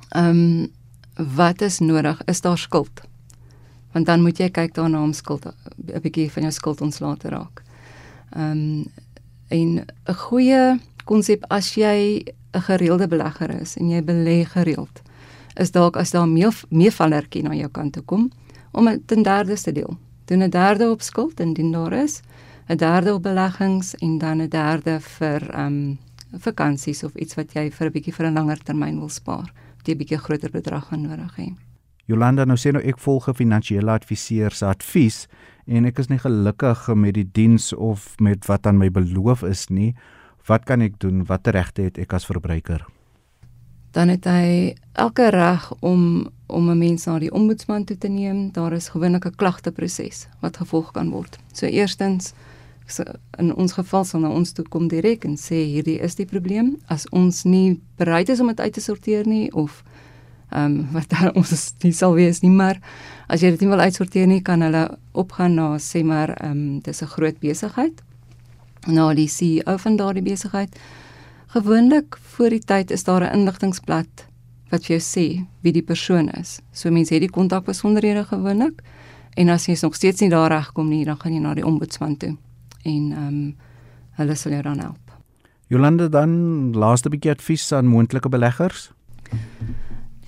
Ehm 0.08 0.28
um, 0.28 0.72
wat 1.36 1.60
is 1.60 1.78
nodig? 1.78 2.22
Is 2.24 2.40
daar 2.40 2.58
skuld? 2.58 3.00
Want 3.92 4.06
dan 4.06 4.22
moet 4.22 4.38
jy 4.38 4.48
kyk 4.50 4.74
daarna 4.74 5.02
om 5.02 5.12
skuld 5.12 5.46
'n 5.46 6.00
bietjie 6.02 6.30
van 6.30 6.42
jou 6.42 6.52
skuld 6.52 6.80
ontslae 6.80 7.16
te 7.16 7.28
raak. 7.28 7.62
Ehm 8.30 8.50
um, 8.50 8.84
en 9.48 9.84
'n 10.06 10.14
goeie 10.14 10.80
konsep 11.04 11.44
as 11.48 11.74
jy 11.74 12.24
'n 12.52 12.60
gereelde 12.60 13.08
belegger 13.08 13.60
is 13.60 13.76
en 13.76 13.88
jy 13.88 14.02
belê 14.02 14.44
gereeld, 14.44 15.02
is 15.56 15.70
dalk 15.70 15.96
as 15.96 16.10
daar 16.10 16.28
meer 16.28 16.54
meevallertjie 16.68 17.42
na 17.42 17.54
jou 17.54 17.68
kant 17.68 17.92
toe 17.92 18.02
kom 18.02 18.30
om 18.72 18.84
dit 18.84 19.12
in 19.12 19.22
derdes 19.22 19.62
te 19.62 19.72
deel. 19.72 19.98
Doen 20.24 20.42
'n 20.42 20.50
derde 20.50 20.90
op 20.90 21.02
skuld 21.02 21.40
indien 21.40 21.72
daar 21.72 21.92
is, 21.92 22.20
'n 22.68 22.76
derde 22.76 23.14
op 23.14 23.22
beleggings 23.22 23.94
en 23.94 24.18
dan 24.18 24.40
'n 24.40 24.48
derde 24.48 25.00
vir 25.00 25.50
ehm 25.50 25.66
um, 25.66 25.98
vakansies 26.38 27.04
of 27.04 27.14
iets 27.16 27.34
wat 27.34 27.54
jy 27.54 27.70
vir 27.70 27.86
'n 27.86 27.92
bietjie 27.92 28.14
vir 28.14 28.26
'n 28.26 28.34
langer 28.34 28.58
termyn 28.58 28.98
wil 28.98 29.08
spaar, 29.08 29.52
wat 29.76 29.86
jy 29.86 29.94
'n 29.94 29.98
bietjie 29.98 30.18
groter 30.18 30.50
bedrag 30.50 30.88
gaan 30.88 31.02
nodig 31.02 31.36
hê. 31.36 31.54
Jolanda 32.06 32.44
nou 32.44 32.56
sê 32.56 32.72
nou 32.72 32.82
ek 32.84 32.98
volg 32.98 33.28
'n 33.28 33.34
finansiële 33.34 33.90
adviseur 33.90 34.50
se 34.52 34.66
advies 34.66 35.26
en 35.66 35.86
ek 35.86 35.98
is 35.98 36.08
nie 36.08 36.18
gelukkig 36.18 36.94
met 36.94 37.14
die 37.14 37.28
diens 37.32 37.72
of 37.72 38.18
met 38.20 38.46
wat 38.46 38.66
aan 38.66 38.78
my 38.78 38.90
beloof 38.90 39.42
is 39.42 39.70
nie. 39.70 39.94
Wat 40.46 40.64
kan 40.64 40.82
ek 40.82 40.98
doen? 40.98 41.24
Watter 41.24 41.52
regte 41.52 41.82
het 41.82 41.98
ek 41.98 42.12
as 42.12 42.26
verbruiker? 42.26 42.84
Dan 43.92 44.08
het 44.08 44.24
hy 44.24 44.74
elke 44.92 45.30
reg 45.30 45.72
om 45.80 46.28
om 46.46 46.70
'n 46.70 46.78
mens 46.78 47.06
na 47.06 47.18
die 47.18 47.32
ombudsman 47.32 47.84
toe 47.84 47.98
te 47.98 48.08
neem. 48.08 48.52
Daar 48.52 48.72
is 48.72 48.88
gewoonlik 48.88 49.24
'n 49.26 49.36
klagteproses 49.36 50.28
wat 50.40 50.56
gevolg 50.56 50.92
kan 50.92 51.10
word. 51.10 51.38
So 51.52 51.66
eerstens 51.66 52.34
in 53.38 53.54
ons 53.54 53.72
geval 53.72 54.04
sal 54.04 54.20
na 54.20 54.30
ons 54.30 54.52
toe 54.52 54.64
kom 54.68 54.88
direk 54.92 55.24
en 55.24 55.38
sê 55.40 55.62
hierdie 55.64 55.96
is 56.04 56.16
die 56.18 56.28
probleem. 56.28 56.74
As 56.92 57.06
ons 57.16 57.44
nie 57.48 57.80
bereid 57.98 58.28
is 58.28 58.42
om 58.44 58.50
dit 58.52 58.60
uit 58.60 58.74
te 58.76 58.84
sorteer 58.84 59.28
nie 59.28 59.48
of 59.52 59.82
ehm 60.52 60.64
um, 60.64 60.74
wat 60.96 61.08
daar 61.10 61.32
ons 61.34 61.72
nie 61.82 61.92
sal 61.92 62.14
wees 62.14 62.42
nie, 62.42 62.52
maar 62.52 62.78
as 63.28 63.42
jy 63.42 63.54
dit 63.54 63.64
nie 63.64 63.70
wil 63.72 63.80
uitsorteer 63.80 64.28
nie, 64.28 64.42
kan 64.44 64.62
hulle 64.62 64.84
opgaan 65.12 65.56
na 65.58 65.74
sê 65.80 66.04
maar 66.04 66.36
ehm 66.36 66.52
um, 66.52 66.80
dis 66.84 67.02
'n 67.02 67.14
groot 67.16 67.40
besigheid. 67.40 68.02
Na 68.86 69.14
die 69.14 69.28
CEO 69.28 69.76
van 69.78 69.96
daardie 69.96 70.22
besigheid. 70.22 70.76
Gewoonlik 71.56 72.18
voor 72.36 72.50
die 72.50 72.60
tyd 72.60 72.90
is 72.90 73.04
daar 73.04 73.24
'n 73.24 73.32
inligtingblad 73.32 74.26
wat 74.70 74.84
vir 74.84 74.98
jou 74.98 75.00
sê 75.00 75.46
wie 75.62 75.72
die 75.72 75.82
persoon 75.82 76.28
is. 76.28 76.60
So 76.72 76.90
mense 76.90 77.14
het 77.14 77.22
die 77.22 77.30
kontakbesonderhede 77.30 78.24
gewoonlik 78.24 78.82
en 79.36 79.48
as 79.48 79.66
jy 79.66 79.76
nog 79.82 79.94
steeds 79.94 80.20
nie 80.20 80.30
daar 80.30 80.50
regkom 80.50 80.88
nie, 80.88 81.04
dan 81.04 81.16
gaan 81.16 81.32
jy 81.32 81.40
na 81.40 81.54
die 81.54 81.66
ombudsman 81.66 82.16
toe 82.16 82.36
en 82.84 83.12
ehm 83.12 83.28
um, 83.28 83.54
hulle 84.14 84.34
sal 84.38 84.52
jou 84.54 84.62
dan 84.62 84.78
help. 84.78 85.14
Jolande 85.72 86.08
dan 86.08 86.30
laaste 86.76 87.10
bietjie 87.10 87.32
advies 87.32 87.72
aan 87.72 87.88
moontlike 87.90 88.30
beleggers? 88.30 88.92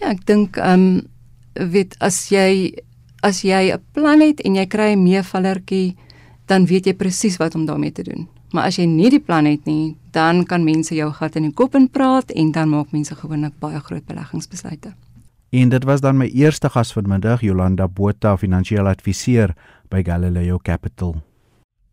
Ja, 0.01 0.11
ek 0.11 0.27
dink 0.27 0.57
ehm 0.57 0.89
um, 0.97 1.69
weet 1.73 1.97
as 2.05 2.29
jy 2.33 2.75
as 3.23 3.43
jy 3.43 3.73
'n 3.73 3.83
plan 3.93 4.21
het 4.21 4.41
en 4.41 4.55
jy 4.55 4.67
kry 4.67 4.93
'n 4.95 5.03
meevallertjie, 5.03 5.97
dan 6.47 6.67
weet 6.67 6.87
jy 6.87 6.95
presies 6.95 7.37
wat 7.37 7.55
om 7.55 7.67
daarmee 7.67 7.93
te 7.93 8.03
doen. 8.03 8.29
Maar 8.53 8.65
as 8.65 8.77
jy 8.77 8.87
nie 8.87 9.11
die 9.11 9.21
plan 9.21 9.45
het 9.45 9.65
nie, 9.67 9.97
dan 10.11 10.45
kan 10.45 10.65
mense 10.65 10.95
jou 10.95 11.11
gat 11.13 11.37
in 11.37 11.43
die 11.43 11.53
kop 11.53 11.75
inpraat 11.75 12.31
en 12.31 12.53
dan 12.53 12.69
maak 12.69 12.93
mense 12.93 13.15
gewoonlik 13.15 13.59
baie 13.59 13.81
groot 13.81 14.07
beleggingsbesluite. 14.07 14.95
En 15.51 15.69
dit 15.69 15.85
was 15.85 16.01
dan 16.01 16.17
my 16.17 16.27
eerste 16.27 16.69
gas 16.69 16.93
vanmiddag, 16.93 17.41
Jolanda 17.41 17.89
Botha, 17.89 18.37
finansiële 18.37 18.89
adviseur 18.89 19.55
by 19.89 20.03
Galileo 20.03 20.59
Capital. 20.59 21.26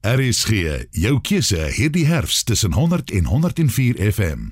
RSG, 0.04 0.90
jou 1.00 1.14
keuse 1.24 1.70
hierdie 1.78 2.04
herfs 2.10 2.42
tussen 2.44 2.74
100 2.76 3.14
en 3.16 3.30
104 3.32 3.96
FM. 4.04 4.50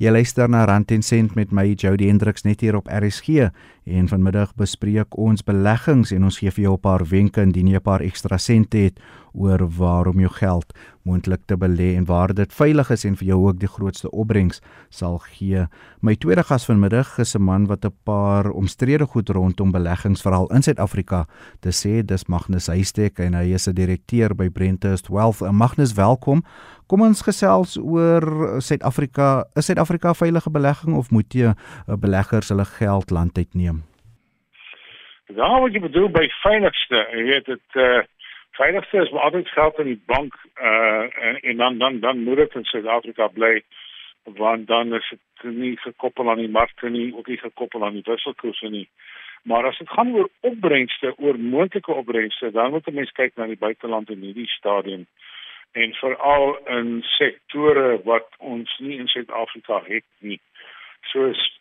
Jy 0.00 0.12
luister 0.14 0.48
na 0.48 0.62
Rand 0.64 0.94
en 0.96 1.02
Sent 1.04 1.34
met 1.36 1.50
my 1.52 1.74
Jody 1.74 2.06
Hendriks 2.08 2.46
net 2.48 2.64
hier 2.64 2.78
op 2.78 2.88
RSG 2.88 3.50
en 3.90 4.08
vanmiddag 4.08 4.52
bespreek 4.58 5.16
ons 5.18 5.42
beleggings 5.42 6.12
en 6.14 6.24
ons 6.28 6.38
gee 6.38 6.50
vir 6.50 6.64
jou 6.64 6.74
'n 6.74 6.80
paar 6.80 7.04
wenke 7.04 7.42
indien 7.42 7.68
jy 7.68 7.76
'n 7.76 7.82
paar 7.82 8.00
ekstra 8.00 8.38
sente 8.38 8.78
het 8.78 9.00
oor 9.32 9.68
waar 9.78 10.06
om 10.06 10.18
jou 10.20 10.30
geld 10.30 10.72
moontlik 11.02 11.40
te 11.46 11.56
belê 11.56 11.96
en 11.96 12.04
waar 12.04 12.34
dit 12.34 12.52
veilig 12.52 12.90
is 12.90 13.04
en 13.04 13.16
vir 13.16 13.26
jou 13.26 13.38
ook 13.46 13.60
die 13.60 13.70
grootste 13.70 14.10
opbrengs 14.10 14.60
sal 14.90 15.18
gee. 15.18 15.66
My 16.00 16.14
tweede 16.14 16.42
gas 16.42 16.66
vanmiddag 16.68 17.18
is 17.18 17.34
'n 17.34 17.42
man 17.42 17.66
wat 17.66 17.84
'n 17.84 17.92
paar 18.04 18.50
omstrede 18.50 19.06
goed 19.06 19.28
rondom 19.28 19.72
beleggings 19.72 20.22
veral 20.22 20.46
in 20.54 20.62
Suid-Afrika 20.62 21.26
te 21.60 21.70
sê, 21.70 22.04
dis 22.04 22.28
Magnus 22.28 22.66
Huystek 22.66 23.18
en 23.18 23.34
hy 23.34 23.54
is 23.54 23.66
'n 23.66 23.74
direkteur 23.74 24.34
by 24.34 24.48
Brentest 24.48 25.08
Wealth. 25.08 25.40
Magnus, 25.52 25.92
welkom. 25.94 26.42
Kom 26.86 27.02
ons 27.02 27.22
gesels 27.22 27.78
oor 27.78 28.60
Suid-Afrika. 28.60 29.44
Is 29.54 29.66
Suid-Afrika 29.66 30.10
'n 30.10 30.14
veilige 30.14 30.50
belegging 30.50 30.96
of 30.96 31.10
moet 31.10 31.32
jy 31.32 31.46
eh, 31.46 31.54
beleggers 31.96 32.48
hulle 32.48 32.64
geld 32.64 33.10
land 33.10 33.38
uitneem? 33.38 33.79
Ja, 35.34 35.60
wat 35.60 35.72
jy 35.72 35.80
bedoel 35.80 36.08
by 36.10 36.24
veiligste, 36.40 37.04
jy 37.14 37.22
weet 37.28 37.46
dit 37.46 37.78
uh 37.78 38.00
veiligste 38.58 38.98
is 38.98 39.10
om 39.14 39.20
altyd 39.22 39.48
geld 39.48 39.78
in 39.78 39.86
die 39.92 40.02
bank 40.10 40.34
uh 40.58 41.04
en, 41.26 41.36
en 41.40 41.56
dan 41.56 41.78
dan 41.78 42.00
dan 42.00 42.22
moet 42.26 42.36
dit 42.36 42.54
in 42.54 42.64
Suid-Afrika 42.64 43.28
bly 43.28 43.60
want 44.24 44.66
dan 44.66 44.94
is 44.94 45.12
dit 45.12 45.52
nie 45.54 45.76
gekoppel 45.80 46.30
aan 46.30 46.42
die 46.42 46.50
markte 46.50 46.88
nie, 46.88 47.14
ook 47.16 47.26
nie 47.26 47.38
gekoppel 47.38 47.84
aan 47.84 47.96
die 47.96 48.04
wisselkoerse 48.04 48.68
nie. 48.68 48.88
Maar 49.42 49.66
as 49.66 49.78
dit 49.78 49.88
gaan 49.88 50.12
oor 50.14 50.28
opbrengste, 50.40 51.14
oor 51.18 51.38
moontlike 51.38 51.92
opbrengste, 51.92 52.50
dan 52.50 52.70
moet 52.70 52.86
'n 52.86 52.94
mens 52.94 53.12
kyk 53.12 53.36
na 53.36 53.46
die 53.46 53.56
buiteland 53.56 54.10
in 54.10 54.20
hierdie 54.20 54.50
stadium 54.58 55.06
en 55.72 55.94
veral 55.94 56.58
in 56.66 57.02
sektore 57.02 58.00
wat 58.04 58.28
ons 58.38 58.78
nie 58.78 58.98
in 58.98 59.08
Suid-Afrika 59.08 59.82
het 59.86 60.04
nie. 60.18 60.40
Soos 61.00 61.60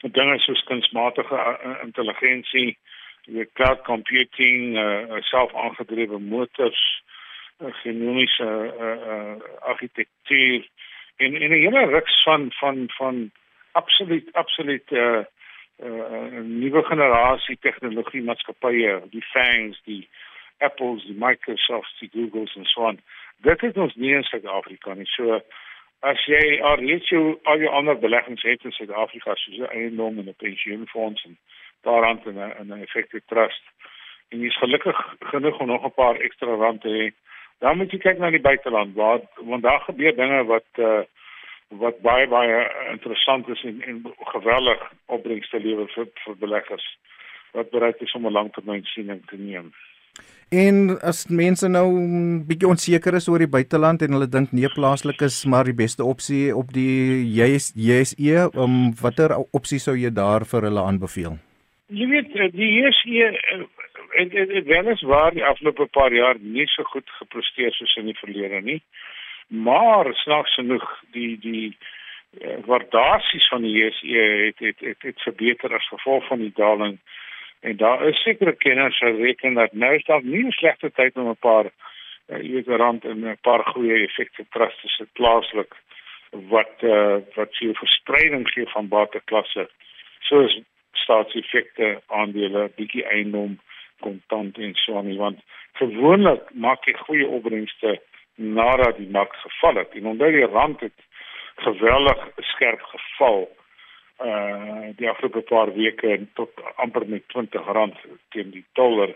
dinge 0.00 0.38
soos 0.38 0.62
kunsmatige 0.64 1.34
uh, 1.34 1.76
intelligensie, 1.82 2.78
die 3.26 3.48
cloud 3.52 3.82
computing, 3.84 4.76
uh, 4.78 5.20
selfaangedrewe 5.30 6.18
motors, 6.18 6.82
uh, 7.58 7.72
genomiese 7.82 8.46
uh, 8.46 8.96
uh, 9.12 9.36
argitektuur 9.72 10.68
en 11.16 11.34
en 11.34 11.50
'n 11.50 11.62
hele 11.64 11.86
reeks 11.86 12.22
van 12.22 12.52
van 12.52 12.84
van 12.98 13.30
absoluut 13.72 14.32
absoluut 14.32 14.90
'n 14.90 14.96
uh, 14.96 15.24
uh, 15.82 16.40
nuwe 16.42 16.82
generasie 16.82 17.58
tegnologie 17.60 18.22
maatskappye, 18.22 19.02
die 19.10 19.24
FANGs, 19.32 19.80
die 19.84 20.08
Apples, 20.58 21.04
die 21.04 21.16
Microsofts, 21.18 21.98
die 21.98 22.10
Googles 22.12 22.54
en 22.56 22.64
so 22.64 22.86
aan. 22.86 23.00
Dit 23.36 23.62
is 23.62 23.72
ons 23.72 23.94
nie 23.94 24.14
in 24.14 24.22
Suid-Afrika 24.22 24.94
nie. 24.94 25.06
So 25.06 25.40
as 26.00 26.24
jy 26.24 26.60
al 26.62 26.80
reeds 26.80 27.08
jou 27.08 27.38
al 27.44 27.58
jou 27.58 27.72
ander 27.72 27.98
beleggings 27.98 28.42
het 28.42 28.64
in 28.64 28.72
Suid-Afrika, 28.72 29.34
soos 29.34 29.68
eiendom 29.68 30.18
en 30.18 30.28
'n 30.28 30.34
pensioenfonds 30.36 31.24
en 31.24 31.36
daaraan 31.88 32.20
in 32.24 32.38
'n 32.38 32.52
in 32.60 32.68
'n 32.72 32.82
effective 32.86 33.22
trust. 33.32 33.64
En 34.28 34.40
jy's 34.40 34.58
gelukkig 34.58 34.98
genoeg 35.32 35.58
om 35.60 35.66
nog 35.66 35.84
'n 35.84 35.98
paar 36.00 36.16
ekstra 36.16 36.54
rand 36.54 36.80
te 36.80 36.88
hê. 36.98 37.06
Dan 37.58 37.76
moet 37.76 37.90
jy 37.90 37.98
kyk 37.98 38.18
na 38.18 38.30
die 38.30 38.46
buiteland 38.50 38.94
waar 38.94 39.20
want 39.36 39.62
daar 39.62 39.80
gebeur 39.80 40.14
dinge 40.16 40.44
wat 40.44 40.70
uh 40.78 41.02
wat 41.68 41.98
baie 42.00 42.28
baie 42.28 42.58
interessant 42.90 43.48
is 43.48 43.64
en, 43.64 43.82
en 43.82 44.14
geweldig 44.18 44.92
opbrengste 45.06 45.58
lewer 45.60 45.88
vir 45.94 46.06
vir 46.24 46.36
beleggers 46.38 46.86
wat 47.52 47.70
bereid 47.70 48.00
is 48.00 48.14
om 48.14 48.26
'n 48.26 48.32
langtermynsiening 48.32 49.26
te 49.26 49.36
neem. 49.36 49.72
En 50.48 51.00
as 51.02 51.26
mense 51.26 51.68
nou 51.68 51.88
bietjie 52.46 52.68
onseker 52.68 53.14
is 53.14 53.28
oor 53.28 53.42
die 53.42 53.50
buiteland 53.50 54.02
en 54.02 54.12
hulle 54.14 54.28
dink 54.28 54.52
nee 54.52 54.68
plaaslik 54.68 55.20
is 55.26 55.44
maar 55.44 55.64
die 55.64 55.74
beste 55.74 56.04
opsie 56.04 56.54
op 56.56 56.70
die 56.72 57.26
JSE, 57.34 58.50
um, 58.54 58.94
watter 59.00 59.34
opsie 59.50 59.78
sou 59.78 59.96
jy 59.96 60.10
daar 60.10 60.44
vir 60.44 60.62
hulle 60.62 60.82
aanbeveel? 60.82 61.38
Jy 61.86 62.06
weet 62.10 62.34
eh, 62.34 62.50
die 62.50 62.70
eerste 62.82 63.26
en 63.52 63.68
en 64.16 64.28
dit 64.28 64.64
wenes 64.64 65.02
waar 65.02 65.34
die 65.34 65.44
afgelope 65.44 65.86
paar 65.86 66.12
jaar 66.12 66.38
nie 66.40 66.66
so 66.66 66.82
goed 66.82 67.10
gepresteer 67.18 67.72
soos 67.72 67.94
in 67.96 68.08
die 68.10 68.18
verlede 68.18 68.60
nie. 68.60 68.80
Maar 69.46 70.14
snaaks 70.14 70.54
genoeg 70.54 70.86
die 71.14 71.38
die 71.38 71.76
uh, 72.40 72.56
waardasies 72.66 73.48
van 73.48 73.62
die 73.62 73.74
JSE 73.76 74.26
het 74.46 74.58
het 74.58 74.80
het, 74.80 75.02
het 75.02 75.22
verbeter 75.22 75.74
as 75.74 75.88
gevolg 75.88 76.26
van 76.26 76.42
die 76.42 76.52
daling 76.54 76.98
en 77.60 77.76
daar 77.76 78.02
is 78.08 78.22
sekere 78.22 78.52
kenners 78.52 78.98
wat 79.00 79.18
reken 79.22 79.54
dat 79.54 79.72
nou 79.72 79.94
is 79.94 80.04
daar 80.04 80.24
nie 80.24 80.44
'n 80.44 80.50
slegte 80.58 80.90
tyd 80.90 81.16
om 81.16 81.28
'n 81.28 81.36
paar 81.48 81.70
uh, 82.28 82.42
jy 82.42 82.52
weet 82.52 82.66
rand 82.66 83.04
en 83.04 83.24
'n 83.24 83.38
paar 83.40 83.64
goeie 83.64 84.02
effekte 84.04 84.44
trusts 84.50 84.96
te 84.96 85.06
plaaslik 85.12 85.74
wat 86.30 86.82
uh, 86.82 87.18
wat 87.34 87.52
sy 87.52 87.72
verspreiding 87.72 88.48
gee 88.50 88.66
van 88.74 88.88
bateklasse 88.88 89.68
soos 90.20 90.60
staatseffekte 91.02 92.00
aandele, 92.06 92.70
bietjie 92.76 93.04
eiendom, 93.04 93.58
kontant 94.00 94.58
en 94.58 94.74
so 94.74 94.98
aan, 94.98 95.16
want 95.16 95.40
gewoonlik 95.80 96.50
maak 96.54 96.84
jy 96.88 96.94
goeie 97.04 97.26
opbrengste 97.26 97.98
nadat 98.36 98.96
die 98.96 99.08
mark 99.08 99.34
geval 99.36 99.80
het. 99.80 99.94
En 99.96 100.06
onder 100.06 100.32
die 100.32 100.46
rand 100.46 100.80
het 100.80 101.06
geweldig 101.56 102.28
skerp 102.36 102.82
geval 102.82 103.48
uh 104.24 104.88
die 104.96 105.08
afgelope 105.08 105.40
paar 105.40 105.72
weke 105.74 106.26
tot 106.34 106.50
amper 106.76 107.04
met 107.08 107.28
20 107.28 107.66
rand 107.66 107.96
teen 108.28 108.50
die 108.50 108.64
dollar 108.72 109.12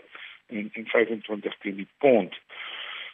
en 0.47 0.69
en 0.73 0.85
25 0.85 1.57
teen 1.57 1.75
die 1.75 1.87
pond. 1.97 2.35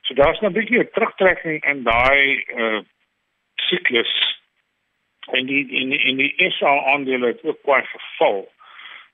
So 0.02 0.14
daar's 0.14 0.40
nou 0.40 0.52
'n 0.52 0.58
bietjie 0.60 0.80
'n 0.80 0.90
terugtrekking 0.92 1.64
in 1.64 1.84
daai 1.84 2.44
uh 2.56 2.80
siklus 3.56 4.40
en 5.32 5.46
die 5.46 5.68
in 5.70 5.92
in 5.92 6.18
die 6.18 6.52
SA 6.52 6.84
aandele 6.92 7.28
het 7.28 7.44
ook 7.44 7.62
kwai 7.62 7.84
geval 7.84 8.52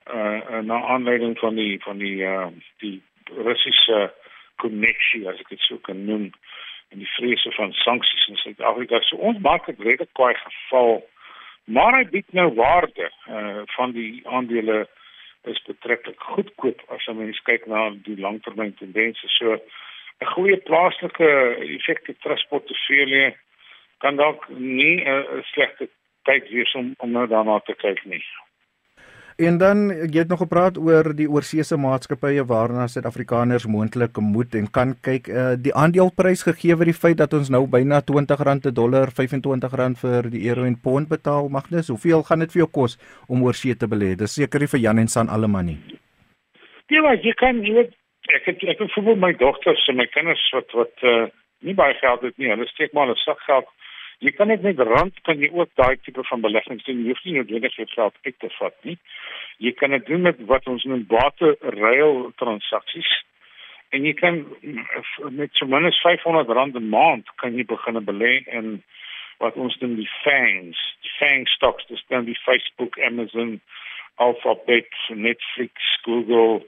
uh 0.08 0.60
na 0.62 0.82
aanleiding 0.96 1.38
van 1.40 1.56
die 1.56 1.80
van 1.84 1.98
die 1.98 2.24
uh 2.24 2.48
die 2.78 3.02
Russiese 3.24 4.14
koneksie 4.56 5.28
as 5.30 5.40
ek 5.40 5.50
dit 5.50 5.64
sou 5.68 5.80
kan 5.80 6.06
noem 6.06 6.32
en 6.92 7.02
die 7.02 7.10
vrese 7.16 7.52
van 7.56 7.74
sanksies 7.74 8.28
in 8.30 8.38
Suid-Afrika. 8.42 9.00
So 9.02 9.18
ons 9.18 9.40
maak 9.42 9.66
dit 9.66 9.80
redelik 9.80 10.12
kwai 10.14 10.34
geval. 10.38 11.02
Maar 11.66 11.98
hy 11.98 12.04
bied 12.12 12.36
nou 12.38 12.50
waarde 12.60 13.10
uh 13.30 13.64
van 13.78 13.96
die 13.96 14.22
aandele 14.28 14.84
is 15.44 15.64
betreklik 15.68 16.20
goedkoop 16.36 16.84
as 16.96 17.08
jy 17.08 17.16
mens 17.18 17.40
kyk 17.48 17.66
na 17.68 17.90
die 18.06 18.20
langtermyn 18.20 18.76
tendense. 18.80 19.28
So 19.38 19.58
'n 20.22 20.32
goeie 20.36 20.58
plaaslike 20.58 21.30
effekte 21.78 22.16
transportportefeulje 22.26 23.36
kan 24.04 24.16
dalk 24.16 24.48
nie 24.50 25.04
'n 25.04 25.44
slegte 25.52 25.90
tyd 26.24 26.50
wees 26.50 26.74
om 26.74 26.94
om 26.98 27.12
nou 27.12 27.28
daarna 27.28 27.60
te 27.60 27.76
kyk 27.76 28.06
nie. 28.06 28.24
En 29.38 29.58
dan 29.58 29.90
jy 29.90 30.20
het 30.22 30.30
nog 30.30 30.44
gepraat 30.44 30.78
oor 30.78 31.10
die 31.18 31.26
oorseese 31.30 31.78
maatskappye 31.78 32.44
waarna 32.46 32.86
Suid-Afrikaners 32.88 33.66
moontlik 33.66 34.18
moet 34.22 34.54
en 34.56 34.70
kan 34.70 34.94
kyk 35.02 35.28
uh, 35.28 35.54
die 35.58 35.74
aandeleprys 35.74 36.46
gegee 36.46 36.76
word 36.78 36.92
die 36.92 36.98
feit 36.98 37.18
dat 37.18 37.34
ons 37.34 37.50
nou 37.50 37.66
byna 37.68 38.02
R20 38.02 38.62
per 38.62 38.74
dollar, 38.74 39.10
R25 39.10 39.98
vir 40.04 40.30
die 40.30 40.46
euro 40.50 40.68
en 40.70 40.78
pond 40.78 41.10
betaal. 41.10 41.50
Magnus, 41.50 41.90
hoeveel 41.90 42.22
gaan 42.24 42.46
dit 42.46 42.54
vir 42.54 42.66
jou 42.66 42.70
kos 42.70 42.98
om 43.28 43.44
oorsee 43.44 43.76
te 43.76 43.90
belê? 43.90 44.14
Dis 44.16 44.38
seker 44.38 44.60
nie 44.60 44.70
vir 44.70 44.80
Jan 44.86 45.00
en 45.00 45.08
San 45.08 45.30
alleman 45.30 45.66
nie. 45.66 45.78
Ja, 46.90 47.02
maar 47.02 47.18
jy 47.18 47.34
kan 47.34 47.64
jy 47.66 47.74
weet 47.74 47.94
ek 48.38 48.46
het 48.52 48.64
ek 48.70 48.84
het 48.86 48.92
vir 48.94 49.16
my 49.18 49.34
dogters 49.34 49.88
en 49.90 49.98
my 49.98 50.06
kinders 50.14 50.44
wat 50.54 50.78
wat 50.78 51.08
uh, 51.10 51.26
nie 51.66 51.74
baie 51.74 51.96
geld 51.98 52.22
het 52.22 52.38
nie. 52.38 52.52
Hulle 52.54 52.70
steek 52.70 52.94
maar 52.94 53.10
'n 53.10 53.18
sak 53.26 53.42
geld 53.50 53.66
Jy 54.20 54.32
kan 54.38 54.48
net 54.48 54.62
met 54.62 54.80
rand 54.80 55.20
kan 55.28 55.40
jy 55.40 55.50
ook 55.52 55.70
daai 55.76 55.98
tipe 56.02 56.24
van 56.24 56.42
beleggings 56.42 56.84
doen. 56.86 57.02
Jy 57.04 57.14
hoef 57.14 57.24
nie 57.26 57.38
noodwendig 57.38 57.76
jou 57.76 57.88
geld 57.88 58.16
uit 58.24 58.40
te 58.40 58.50
vat 58.60 58.76
nie. 58.84 58.98
Jy 59.58 59.74
kan 59.80 59.90
dit 59.96 60.06
doen 60.06 60.22
met 60.22 60.40
wat 60.50 60.68
ons 60.68 60.84
noem 60.84 61.06
bate 61.08 61.56
ruil 61.60 62.32
transaksies. 62.42 63.12
En 63.94 64.06
jy 64.06 64.14
kan 64.18 64.42
met 65.30 65.54
so 65.54 65.66
min 65.70 65.86
as 65.86 66.00
R500 66.02 66.78
'n 66.80 66.90
maand 66.90 67.30
kan 67.36 67.58
jy 67.58 67.66
begin 67.66 68.06
belê 68.06 68.42
in 68.48 68.84
wat 69.38 69.56
ons 69.56 69.78
noem 69.82 69.96
die 69.96 70.10
FANGs, 70.24 70.80
die 71.02 71.14
FANG 71.20 71.48
stocks, 71.48 71.86
dis 71.88 72.04
dan 72.08 72.26
die 72.26 72.40
Facebook, 72.46 73.00
Amazon, 73.00 73.62
Alphabet, 74.16 74.90
Netflix, 75.10 75.74
Google 76.02 76.66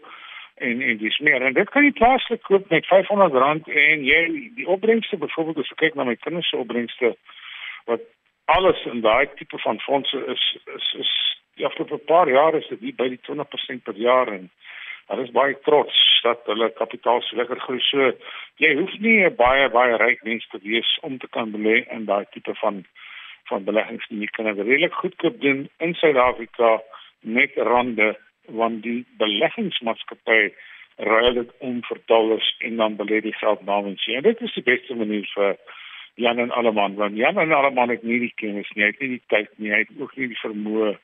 en 0.56 0.82
en 0.82 0.98
dis 0.98 1.20
meer 1.20 1.42
en 1.42 1.54
dit 1.54 1.70
kan 1.70 1.84
jy 1.84 1.92
plaaslik 1.92 2.44
koop 2.48 2.70
met 2.70 2.86
R500 2.86 3.72
en 3.88 4.06
jy 4.06 4.22
die 4.56 4.68
opbrengste 4.68 5.18
byvoorbeeld 5.18 5.64
as 5.64 5.72
jy 5.74 5.80
kyk 5.84 5.96
na 5.96 6.08
my 6.08 6.16
kinders 6.16 6.50
se 6.50 6.58
opbrengste 6.58 7.16
wat 7.86 8.02
alles 8.46 8.86
in 8.86 9.02
daai 9.02 9.28
tipe 9.36 9.60
van 9.66 9.80
fondse 9.80 10.22
is 10.36 10.46
is 10.76 10.94
is 11.04 11.14
die 11.56 11.66
afgelope 11.66 11.98
paar 11.98 12.30
jaar 12.30 12.56
is 12.56 12.68
dit 12.68 12.96
by 12.98 13.08
die 13.10 13.22
20% 13.28 13.84
per 13.84 13.96
jaar 13.96 14.32
en 14.32 14.50
hulle 15.12 15.24
is 15.28 15.34
baie 15.36 15.56
trots 15.68 16.02
dat 16.26 16.48
hulle 16.50 16.72
kapitaal 16.80 17.22
so 17.22 17.38
lekker 17.38 17.60
groei. 17.62 17.82
So 17.90 18.12
jy 18.64 18.74
hoef 18.80 18.94
nie 19.00 19.18
'n 19.26 19.36
baie 19.36 19.70
baie 19.70 19.98
ryk 20.02 20.24
mens 20.24 20.48
te 20.52 20.60
wees 20.64 20.98
om 21.02 21.18
te 21.18 21.28
kan 21.28 21.52
belê 21.52 21.86
in 21.96 22.06
daai 22.06 22.26
tipe 22.32 22.56
van 22.64 22.84
van 23.50 23.64
beleggings 23.64 24.08
nie. 24.10 24.22
Jy 24.26 24.32
kan 24.34 24.46
dit 24.46 24.66
redelik 24.66 24.94
goedkoop 24.94 25.42
doen 25.42 25.70
in 25.78 25.94
Suid-Afrika 25.94 26.82
met 27.22 27.52
rande 27.56 28.18
want 28.48 28.84
die 28.84 29.06
beleggingsmaatskappy 29.18 30.54
ruil 30.98 31.34
dit 31.34 31.52
om 31.60 31.82
vir 31.84 32.00
dollars 32.06 32.56
en 32.60 32.78
dan 32.78 32.96
belê 32.96 33.22
die 33.22 33.36
geld 33.36 33.66
namens 33.66 34.06
jy. 34.06 34.16
En 34.16 34.24
dit 34.24 34.42
is 34.42 34.54
die 34.54 34.64
beste 34.64 34.96
manier 34.96 35.28
vir 35.34 35.58
Jan 36.16 36.40
en 36.40 36.52
Alleman 36.52 36.96
want 36.96 37.18
Jan 37.18 37.38
en 37.38 37.52
Alleman 37.52 37.90
het 37.90 38.04
nie 38.04 38.20
die 38.20 38.34
kennis 38.36 38.70
nie, 38.74 38.86
hy 38.86 38.92
het 38.94 39.02
nie 39.04 39.10
die 39.18 39.24
tyd 39.28 39.52
nie, 39.58 39.72
hy 39.74 39.82
het 39.84 39.92
ook 40.00 40.16
nie 40.16 40.30
die 40.32 40.42
vermoë 40.44 40.96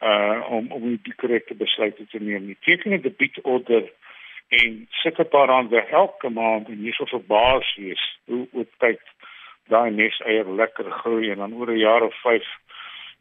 uh 0.00 0.38
om 0.48 0.70
om 0.72 0.86
die 1.04 1.16
korrekte 1.20 1.54
besluite 1.54 2.06
te 2.08 2.18
neem 2.18 2.46
nie. 2.46 2.56
Teken 2.64 2.92
'n 2.96 3.02
debietorder 3.04 3.90
en 4.48 4.86
sit 5.02 5.18
'n 5.18 5.28
paar 5.28 5.48
rande 5.48 5.80
elke 5.80 6.28
maand 6.28 6.68
en 6.68 6.84
jy 6.84 6.92
sal 6.92 7.06
verbaas 7.06 7.74
wees 7.76 8.04
hoe 8.24 8.46
hoe 8.52 8.66
tyd 8.78 9.00
daai 9.68 9.90
nes 9.90 10.20
eier 10.20 10.48
lekker 10.48 10.90
groei 10.90 11.30
en 11.30 11.38
dan 11.38 11.54
oor 11.54 11.70
'n 11.70 11.78
jaar 11.78 12.02
of 12.02 12.14
5 12.22 12.46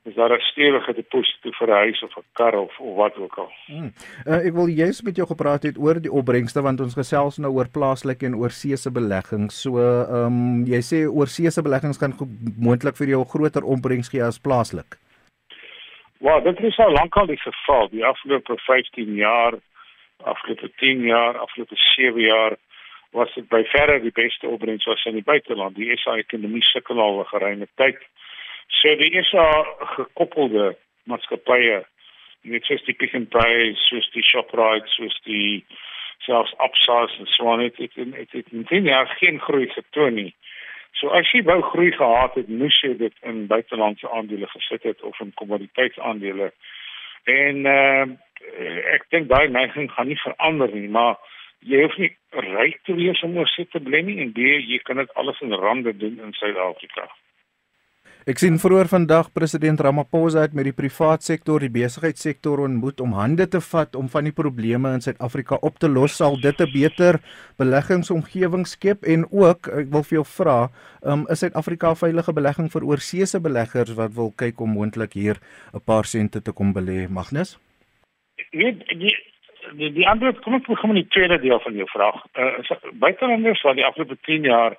is 0.03 0.15
daar 0.15 0.31
'n 0.31 0.39
stewige 0.39 0.93
deposito 0.93 1.51
vir 1.51 1.67
'n 1.67 1.81
huis 1.83 2.03
of 2.03 2.17
'n 2.17 2.23
kar 2.33 2.53
of, 2.53 2.79
of 2.79 2.95
wat 2.95 3.17
ook 3.17 3.35
al. 3.37 3.51
Hmm. 3.65 3.91
Uh, 4.27 4.47
ek 4.47 4.53
wil 4.53 4.67
jous 4.67 5.01
met 5.01 5.15
jou 5.15 5.27
gepraat 5.27 5.63
het 5.63 5.77
oor 5.77 6.01
die 6.01 6.11
opbrengste 6.11 6.61
want 6.61 6.79
ons 6.79 6.93
gesels 6.93 7.37
nou 7.37 7.51
oor 7.51 7.69
plaaslike 7.69 8.25
en 8.25 8.35
oorseese 8.35 8.91
beleggings. 8.91 9.61
So, 9.61 9.77
ehm 9.77 10.25
um, 10.25 10.65
jy 10.65 10.81
sê 10.81 10.97
oorseese 11.07 11.61
beleggings 11.61 11.97
kan 11.97 12.13
moontlik 12.59 12.95
vir 12.95 13.07
jou 13.07 13.25
groter 13.25 13.63
opbrengs 13.63 14.09
gee 14.09 14.23
as 14.23 14.39
plaaslik. 14.39 14.97
Wel, 16.19 16.41
dit 16.41 16.59
is 16.59 16.77
al 16.77 16.91
lankal 16.91 17.25
die 17.25 17.39
geval. 17.39 17.89
Die 17.89 18.05
afgelope 18.05 18.57
15 18.57 19.13
jaar, 19.13 19.53
afgelope 20.23 20.71
10 20.75 21.01
jaar, 21.01 21.37
afgelope 21.37 21.75
7 21.75 22.21
jaar 22.21 22.55
was 23.11 23.33
dit 23.33 23.47
by 23.49 23.63
verre 23.63 23.99
die 23.99 24.11
beste 24.13 24.47
opbrengs 24.47 24.85
was 24.85 25.05
in 25.05 25.13
die 25.13 25.23
buiteland. 25.23 25.75
Die 25.75 25.95
SA 25.97 26.17
ekonomie 26.17 26.63
sukkel 26.63 26.99
al 26.99 27.19
'n 27.19 27.25
geruime 27.25 27.67
tyd. 27.75 27.97
So 28.69 28.95
die 28.95 29.11
daar 29.31 29.65
gekoppelde 29.95 30.75
maatskappye 31.09 31.83
net 32.41 32.65
soos 32.65 32.83
die 32.87 32.95
Pick 32.95 33.15
n 33.17 33.27
Pay, 33.27 33.73
soos 33.89 34.07
die 34.13 34.23
Shoprite, 34.23 34.87
soos 34.93 35.15
die 35.25 35.65
selfs 36.23 36.53
Absas 36.63 37.15
en 37.19 37.27
so 37.33 37.51
aan 37.51 37.63
het 37.65 37.77
het 37.77 37.95
het 37.95 38.31
het 38.31 38.51
nie 38.53 38.81
meer 38.81 39.07
geen 39.19 39.39
groei 39.39 39.67
getoon 39.73 40.15
nie. 40.15 40.33
So 40.99 41.11
as 41.15 41.29
jy 41.33 41.43
wou 41.47 41.61
groei 41.71 41.91
gehad 41.95 42.35
het, 42.35 42.49
moes 42.49 42.79
jy 42.83 42.95
dit 42.97 43.15
in 43.27 43.47
buitelandse 43.47 44.09
aandele 44.09 44.47
gesit 44.53 44.83
het 44.83 45.01
of 45.01 45.19
in 45.19 45.33
kommoditeitsaandele. 45.41 46.51
En 47.29 47.65
uh, 47.65 48.05
ek 48.95 49.05
dink 49.13 49.29
daai 49.29 49.49
neiging 49.51 49.91
gaan 49.91 50.07
nie 50.07 50.19
verander 50.23 50.71
nie, 50.73 50.87
maar 50.89 51.19
jy 51.59 51.83
hoef 51.83 51.97
nie 51.99 52.11
ryk 52.31 52.79
te 52.87 52.95
wees 52.95 53.21
om 53.23 53.37
oor 53.37 53.49
sit 53.51 53.71
te 53.71 53.83
bly 53.83 54.01
nie 54.07 54.19
en 54.23 54.31
jy 54.35 54.79
kan 54.83 55.01
dit 55.01 55.13
alles 55.19 55.41
in 55.45 55.53
rande 55.53 55.95
doen 55.97 56.19
in 56.23 56.33
Suid-Afrika. 56.33 57.09
Ek 58.29 58.37
sien 58.37 58.59
vroeër 58.61 58.85
vandag 58.91 59.31
president 59.33 59.79
Ramaphosa 59.81 60.43
het 60.43 60.53
met 60.53 60.67
die 60.67 60.73
privaat 60.77 61.23
sektor, 61.25 61.63
die 61.65 61.71
besigheidssektor 61.73 62.59
ontmoet 62.61 62.99
om 63.01 63.15
hande 63.17 63.47
te 63.49 63.57
vat 63.71 63.95
om 63.97 64.11
van 64.13 64.27
die 64.27 64.33
probleme 64.37 64.91
in 64.93 65.01
Suid-Afrika 65.01 65.57
op 65.65 65.79
te 65.81 65.89
los. 65.89 66.19
Sal 66.19 66.37
dit 66.37 66.61
'n 66.61 66.69
beter 66.69 67.17
beleggingsomgewing 67.57 68.67
skep 68.67 69.01
en 69.03 69.25
ook 69.31 69.69
ek 69.73 69.89
wil 69.89 70.03
vir 70.03 70.15
jou 70.19 70.25
vra, 70.25 70.69
um, 71.01 71.25
is 71.29 71.39
Suid-Afrika 71.39 71.89
'n 71.89 71.95
veilige 71.95 72.33
belegging 72.33 72.69
vir 72.69 72.83
oorseese 72.83 73.39
beleggers 73.41 73.95
wat 73.97 74.13
wil 74.13 74.31
kyk 74.37 74.61
om 74.61 74.77
moontlik 74.77 75.13
hier 75.13 75.37
'n 75.73 75.81
paar 75.81 76.05
sente 76.05 76.39
te 76.41 76.51
kom 76.51 76.71
belê, 76.71 77.09
Magnus? 77.09 77.57
Nee, 78.51 78.77
die 78.93 79.15
die 79.73 79.91
die 79.91 80.07
antwoord 80.07 80.41
kom 80.41 80.53
ek 80.53 80.67
met 80.67 80.95
die 80.95 81.07
tweede 81.09 81.39
deel 81.39 81.59
van 81.59 81.73
jou 81.73 81.87
vraag. 81.87 82.25
Uh, 82.37 82.77
buitelanders 82.93 83.61
wat 83.61 83.75
die 83.75 83.85
afgelope 83.85 84.17
10 84.21 84.43
jaar 84.43 84.77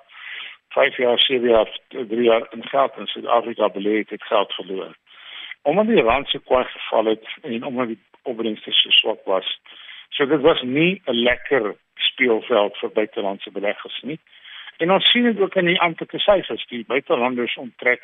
5 0.71 0.97
jaar, 0.97 1.19
7 1.19 1.49
jaar, 1.49 1.79
3 1.89 2.23
jaar 2.23 2.47
in 2.51 2.65
geld 2.65 2.97
in 2.97 3.07
Suid-Afrika 3.07 3.69
belê 3.69 3.97
het, 3.99 4.11
het 4.11 4.23
geld 4.23 4.53
verloor. 4.53 4.97
Omdat 5.63 5.87
die 5.87 6.03
rand 6.03 6.29
so 6.29 6.39
kwai 6.39 6.65
geval 6.65 7.05
het 7.05 7.27
en 7.43 7.65
omdat 7.65 7.87
die 7.87 8.03
opbrengste 8.23 8.73
so 8.73 8.91
swak 8.91 9.25
was. 9.25 9.59
So 10.09 10.27
dit 10.27 10.41
was 10.41 10.63
nie 10.63 11.03
'n 11.05 11.23
lekker 11.23 11.77
speelveld 11.95 12.77
vir 12.77 12.93
buitelandse 12.93 13.51
beleggers 13.51 14.01
nie. 14.03 14.19
En 14.77 14.93
ons 14.93 15.11
sien 15.11 15.23
dit 15.23 15.41
ook 15.41 15.55
in 15.55 15.67
die 15.67 15.81
amptelike 15.81 16.19
syfers, 16.19 16.67
die 16.67 16.85
buitelanders 16.85 17.57
onttrek 17.57 18.03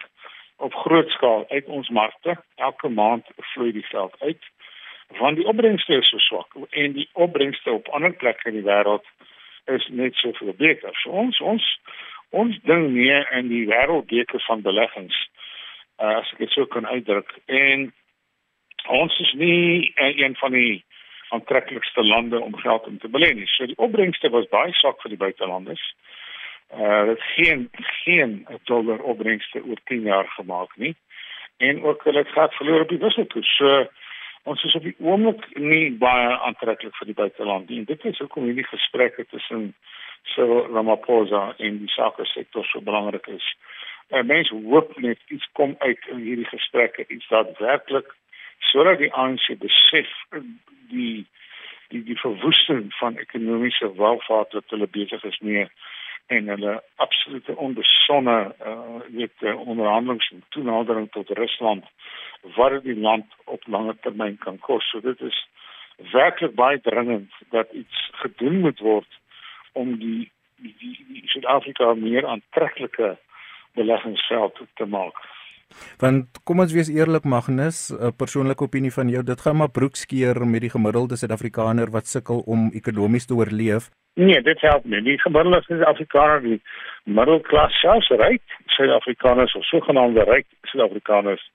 op 0.57 0.75
groot 0.75 1.09
skaal 1.09 1.45
uit 1.49 1.65
ons 1.65 1.89
markte. 1.89 2.37
Elke 2.55 2.89
maand 2.89 3.27
vloei 3.37 3.73
die 3.73 3.87
geld 3.87 4.15
uit 4.19 4.45
want 5.09 5.37
die 5.37 5.47
opbrengste 5.47 5.95
is 5.97 6.09
so 6.09 6.19
swak 6.19 6.55
en 6.71 6.93
die 6.93 7.09
opbrengste 7.13 7.71
op 7.71 7.89
ander 7.89 8.13
plekke 8.13 8.49
in 8.49 8.59
die 8.59 8.67
wêreld 8.67 9.07
is 9.65 9.87
net 9.89 10.15
so 10.15 10.33
veel 10.33 10.55
beter. 10.55 10.95
So 11.03 11.11
ons 11.11 11.41
ons 11.41 11.67
ons 12.31 12.59
ding 12.63 12.91
meer 12.93 13.29
in 13.39 13.49
die 13.49 13.67
wêreldbeker 13.69 14.43
van 14.47 14.63
beleggings 14.63 15.17
uh, 16.01 16.19
as 16.21 16.33
ek 16.33 16.45
dit 16.45 16.57
so 16.57 16.67
kan 16.67 16.87
uitdruk 16.87 17.31
en 17.47 17.89
ons 18.93 19.21
is 19.25 19.33
nie 19.41 19.93
uh, 19.95 20.13
een 20.15 20.37
van 20.41 20.55
die 20.55 20.85
aantreklikste 21.35 22.05
lande 22.05 22.41
om 22.41 22.57
geld 22.57 22.87
in 22.87 22.99
te 22.99 23.09
belê 23.09 23.33
nie. 23.35 23.47
So 23.51 23.67
die 23.67 23.79
opbrengste 23.83 24.31
was 24.31 24.47
baie 24.53 24.73
swak 24.79 25.01
vir 25.03 25.15
die 25.15 25.23
buitelanders. 25.25 25.83
Uh 26.75 27.03
dit 27.11 27.23
geen 27.35 27.69
geen 28.05 28.47
dollar 28.71 29.03
opbrengste 29.03 29.63
oor 29.65 29.81
10 29.91 30.07
jaar 30.11 30.29
gemaak 30.39 30.77
nie. 30.77 30.95
En 31.57 31.83
ook 31.83 32.05
hulle 32.05 32.19
het 32.19 32.35
gehad 32.35 32.55
verloor 32.55 32.81
op 32.81 32.89
die 32.89 33.03
wisselkoers. 33.03 33.57
So 33.57 33.87
ons 34.43 34.65
is 34.65 34.75
op 34.75 34.83
die 34.83 34.97
oomblik 34.99 35.47
nie 35.59 35.91
baie 35.99 36.39
aantreklik 36.49 36.95
vir 36.97 37.11
die 37.11 37.19
buiteland 37.23 37.69
nie. 37.69 37.79
En 37.79 37.91
dit 37.91 38.05
is 38.05 38.19
hoekom 38.19 38.45
hierdie 38.45 38.67
gesprekke 38.67 39.27
tussen 39.31 39.75
so 40.35 40.67
Ramaphosa 40.73 41.55
en 41.59 41.79
die 41.79 41.93
sake 41.95 42.25
sektor 42.25 42.65
so 42.65 42.81
belangrik 42.81 43.27
is. 43.27 43.47
Uh, 44.11 44.23
mense 44.23 44.55
hoop 44.69 44.93
net 45.03 45.19
iets 45.29 45.49
kom 45.53 45.75
uit 45.79 46.07
in 46.13 46.23
hierdie 46.23 46.49
gesprekke 46.51 47.05
iets 47.09 47.29
daadwerklik 47.29 48.13
sodat 48.71 48.99
die 48.99 49.13
ANC 49.13 49.49
besef 49.59 50.13
die 50.91 51.27
die 51.89 52.03
die 52.03 52.19
verwoesting 52.19 52.89
van 52.99 53.19
ekonomiese 53.23 53.93
welvaart 53.99 54.55
wat 54.59 54.71
hulle 54.75 54.89
besig 54.91 55.25
is 55.25 55.39
mee 55.39 55.67
en 56.27 56.49
hulle 56.49 56.83
absolute 56.97 57.57
onbesonne 57.57 58.39
uh 58.71 59.03
weet 59.19 59.43
uh, 59.43 59.69
onderhandelings 59.69 60.31
en 60.31 60.43
toenadering 60.49 61.11
tot 61.11 61.31
Rusland 61.39 61.85
wat 62.57 62.83
die 62.83 62.99
land 62.99 63.27
op 63.45 63.63
lange 63.67 63.95
termyn 64.01 64.39
kan 64.39 64.59
kos. 64.59 64.91
So 64.91 65.01
dit 65.01 65.21
is 65.21 65.47
werklik 66.13 66.55
baie 66.55 66.81
dringend 66.81 67.33
dat 67.51 67.73
iets 67.73 68.11
gedoen 68.23 68.61
moet 68.61 68.79
word 68.79 69.21
om 69.77 69.95
die 70.01 70.33
Suid-Afrika 71.33 71.93
meer 72.01 72.27
aantreklike 72.27 73.17
beleggingsveld 73.77 74.63
te 74.81 74.87
maak. 74.89 75.19
Want 76.01 76.39
kom 76.49 76.63
ons 76.63 76.73
wees 76.77 76.89
eerlik 76.93 77.25
Magnus, 77.25 77.91
'n 77.91 78.15
persoonlike 78.23 78.65
opinie 78.65 78.93
van 78.99 79.09
jou, 79.09 79.23
dit 79.23 79.41
gaan 79.41 79.57
maar 79.57 79.77
broekskeer 79.79 80.47
met 80.47 80.61
die 80.61 80.75
gemiddelde 80.77 81.17
Suid-Afrikaner 81.17 81.91
wat 81.91 82.07
sukkel 82.07 82.39
om 82.55 82.71
ekonomies 82.81 83.27
te 83.27 83.35
oorleef. 83.35 83.91
Nee, 84.15 84.41
dit 84.43 84.61
help 84.61 84.85
nie. 84.85 85.03
Die 85.03 85.19
gemiddelde 85.21 85.63
Suid-Afrikaner, 85.63 86.41
die 86.43 86.61
middelklas 87.05 87.81
selfs 87.81 88.09
ryk 88.09 88.43
Suid-Afrikaners 88.67 89.55
of 89.55 89.65
sogenaamde 89.65 90.25
ryk 90.25 90.47
Suid-Afrikaners 90.63 91.51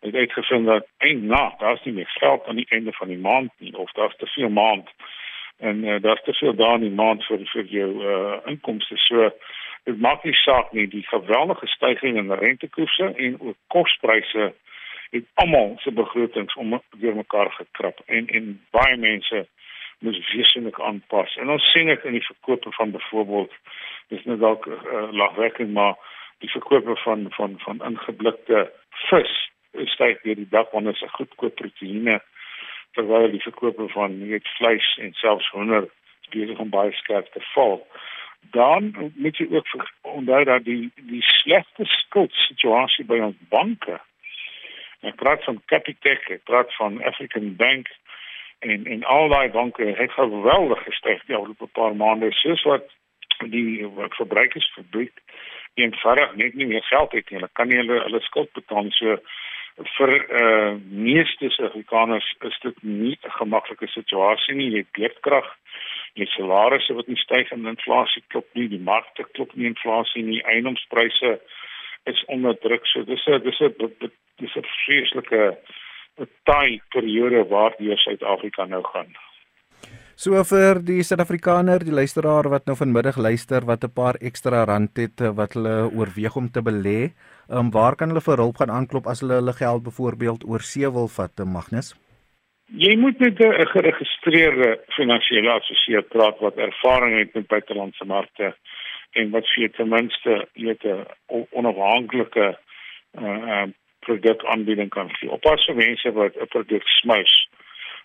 het 0.00 0.14
uitgevind 0.14 0.66
dat 0.66 0.86
een 0.98 1.26
na, 1.26 1.54
daar's 1.58 1.84
nie 1.84 1.94
meer 1.94 2.10
geld 2.18 2.46
aan 2.46 2.56
die 2.56 2.66
einde 2.68 2.92
van 2.92 3.08
die 3.08 3.18
maand 3.18 3.50
nie 3.58 3.76
of 3.76 3.92
daar's 3.92 4.16
te 4.16 4.26
veel 4.26 4.48
maand 4.48 4.90
en 5.62 5.84
uh, 5.84 6.00
daar's 6.02 6.22
te 6.22 6.32
veel 6.32 6.54
daar 6.54 6.74
in 6.74 6.86
die 6.88 6.98
maand 7.02 7.24
vir 7.24 7.44
vir 7.52 7.68
jou 7.70 7.90
uh, 8.02 8.38
inkomste. 8.50 8.96
So 9.06 9.30
dit 9.86 9.98
maak 9.98 10.24
nie 10.26 10.34
saak 10.34 10.72
nie 10.72 10.88
die 10.90 11.04
geweldige 11.06 11.66
stygings 11.66 12.18
in 12.18 12.32
rentekoerse 12.32 13.12
en 13.26 13.40
ook 13.40 13.56
kospryse 13.74 14.52
het 15.12 15.24
almal 15.34 15.74
se 15.84 15.92
begrotings 15.92 16.54
om 16.54 16.80
weer 16.98 17.14
mekaar 17.14 17.50
gekrap 17.58 18.00
en 18.06 18.26
en 18.26 18.54
baie 18.70 18.96
mense 18.96 19.46
moet 19.98 20.18
wesentlik 20.32 20.80
aanpas. 20.80 21.36
En 21.36 21.50
ons 21.50 21.70
sien 21.72 21.86
dit 21.86 22.04
in 22.04 22.18
die 22.18 22.26
verkope 22.26 22.72
van 22.78 22.90
byvoorbeeld 22.90 23.54
dis 24.08 24.24
net 24.24 24.40
dalk 24.40 24.66
uh, 24.66 25.08
lagwekkend 25.10 25.72
maar 25.72 25.94
die 26.38 26.50
verkope 26.50 26.96
van 27.04 27.26
van 27.38 27.54
van 27.66 27.84
ingeblikte 27.86 28.66
vis 29.08 29.34
styg 29.94 30.20
deur 30.26 30.40
die 30.42 30.50
dag 30.50 30.70
wanneer 30.70 30.96
se 30.96 31.08
goedkoop 31.08 31.54
proteïene 31.54 32.18
terwyl 32.96 33.30
die 33.30 33.42
verkope 33.42 33.88
van 33.88 34.18
net 34.28 34.48
vleis 34.58 34.88
en 35.00 35.12
selfs 35.20 35.50
hoender 35.50 35.88
besig 36.32 36.58
om 36.58 36.70
baie 36.72 36.92
skerp 36.92 37.28
te 37.32 37.40
val. 37.52 37.80
Dan 38.56 39.12
moet 39.14 39.36
jy 39.36 39.46
ook 39.50 39.68
onthou 40.00 40.44
dat 40.44 40.64
die 40.64 40.90
die 40.96 41.22
slegte 41.22 41.84
skuldsituasie 41.84 43.04
by 43.04 43.20
ons 43.28 43.38
banke. 43.52 44.00
Ek 45.02 45.18
praat 45.20 45.44
van 45.44 45.60
Capitec, 45.70 46.28
ek 46.30 46.44
praat 46.48 46.74
van 46.78 47.02
African 47.02 47.54
Bank 47.56 47.90
en 48.62 48.86
en 48.86 49.04
al 49.04 49.28
daai 49.28 49.50
banke 49.50 49.86
het 49.98 50.18
geweldig 50.18 50.82
gestyg 50.88 51.24
die 51.26 51.36
afgelope 51.36 51.70
paar 51.78 51.96
maande 51.96 52.32
soos 52.42 52.62
wat 52.68 52.90
die 53.50 53.88
verbruikersfabriek 54.18 55.22
eenvoudig 55.74 56.34
net 56.34 56.54
nie 56.54 56.66
meer 56.66 56.84
geld 56.90 57.12
het 57.12 57.30
nie. 57.30 57.38
Hulle 57.38 57.50
kan 57.58 57.68
nie 57.68 57.80
hulle 57.80 58.02
hulle 58.04 58.20
skuld 58.20 58.52
betaal. 58.58 58.90
So 58.98 59.16
vir 59.76 60.12
uh, 60.12 60.76
meeste 60.88 61.48
Suid-Afrikaners 61.50 62.28
is 62.48 62.58
dit 62.62 62.82
nie 62.82 63.16
'n 63.22 63.30
gemaklike 63.38 63.88
situasie 63.88 64.54
nie. 64.54 64.70
Jy 64.70 64.78
het 64.84 64.92
beerdkrag, 64.92 65.48
jy 66.14 66.26
salarisse 66.26 66.94
wat 66.94 67.08
nie 67.08 67.16
styg 67.16 67.50
en 67.52 67.66
inflasie 67.66 68.22
klop 68.28 68.48
nie, 68.54 68.68
die 68.68 68.80
markte 68.80 69.24
klop 69.32 69.54
nie, 69.54 69.66
inflasie 69.66 70.22
nie, 70.22 70.42
eiendomspryse 70.44 71.40
is 72.04 72.24
onder 72.26 72.54
druk. 72.60 72.86
So 72.86 73.02
dis 73.02 73.26
'n 73.26 73.42
dis 73.42 73.60
'n 73.60 73.74
dis 74.38 74.56
'n 74.56 74.66
vreeslike 74.84 75.56
taai 76.44 76.80
periode 76.90 77.48
waardeur 77.48 77.98
Suid-Afrika 77.98 78.64
nou 78.64 78.82
gaan. 78.82 79.16
So 80.16 80.36
vir 80.44 80.82
die 80.84 81.00
Suid-Afrikaner, 81.00 81.80
die 81.80 81.94
luisteraar 81.94 82.44
wat 82.52 82.66
nou 82.68 82.74
vanmiddag 82.76 83.16
luister 83.16 83.64
wat 83.64 83.84
'n 83.84 83.94
paar 83.96 84.16
ekstra 84.20 84.64
rand 84.64 84.96
het 84.96 85.20
eh, 85.20 85.32
wat 85.32 85.54
hulle 85.54 85.88
oorweeg 85.88 86.36
om 86.36 86.50
te 86.50 86.60
belê, 86.60 87.12
um, 87.48 87.70
waar 87.70 87.96
kan 87.96 88.08
hulle 88.08 88.20
vir 88.20 88.36
hulp 88.36 88.56
gaan 88.56 88.70
aanklop 88.70 89.06
as 89.06 89.20
hulle 89.20 89.40
hulle 89.40 89.52
geld 89.52 89.82
byvoorbeeld 89.82 90.44
oor 90.44 90.60
see 90.60 90.90
wil 90.90 91.08
vat, 91.08 91.32
eh, 91.40 91.46
Magnus? 91.46 91.94
Jy 92.76 92.96
moet 92.96 93.18
met 93.18 93.40
'n 93.40 93.66
geregistreerde 93.66 94.80
finansiële 94.96 95.50
assesseur 95.50 96.02
praat 96.02 96.38
wat 96.40 96.56
ervaring 96.56 97.18
het 97.18 97.34
met 97.34 97.46
buitelandse 97.46 98.04
markte 98.04 98.54
en 99.12 99.30
wat 99.30 99.44
vir 99.54 99.70
ten 99.70 99.88
minste 99.88 100.48
'n 100.54 101.06
onafhanklike 101.50 102.58
uh, 103.18 103.24
uh, 103.24 103.66
produk 104.00 104.44
aanbieding 104.44 104.88
kan 104.88 105.08
gee. 105.16 105.30
Oppas 105.30 105.64
vir 105.64 105.74
mense 105.74 106.12
wat 106.12 106.36
'n 106.36 106.46
produk 106.46 106.82
smous 107.00 107.48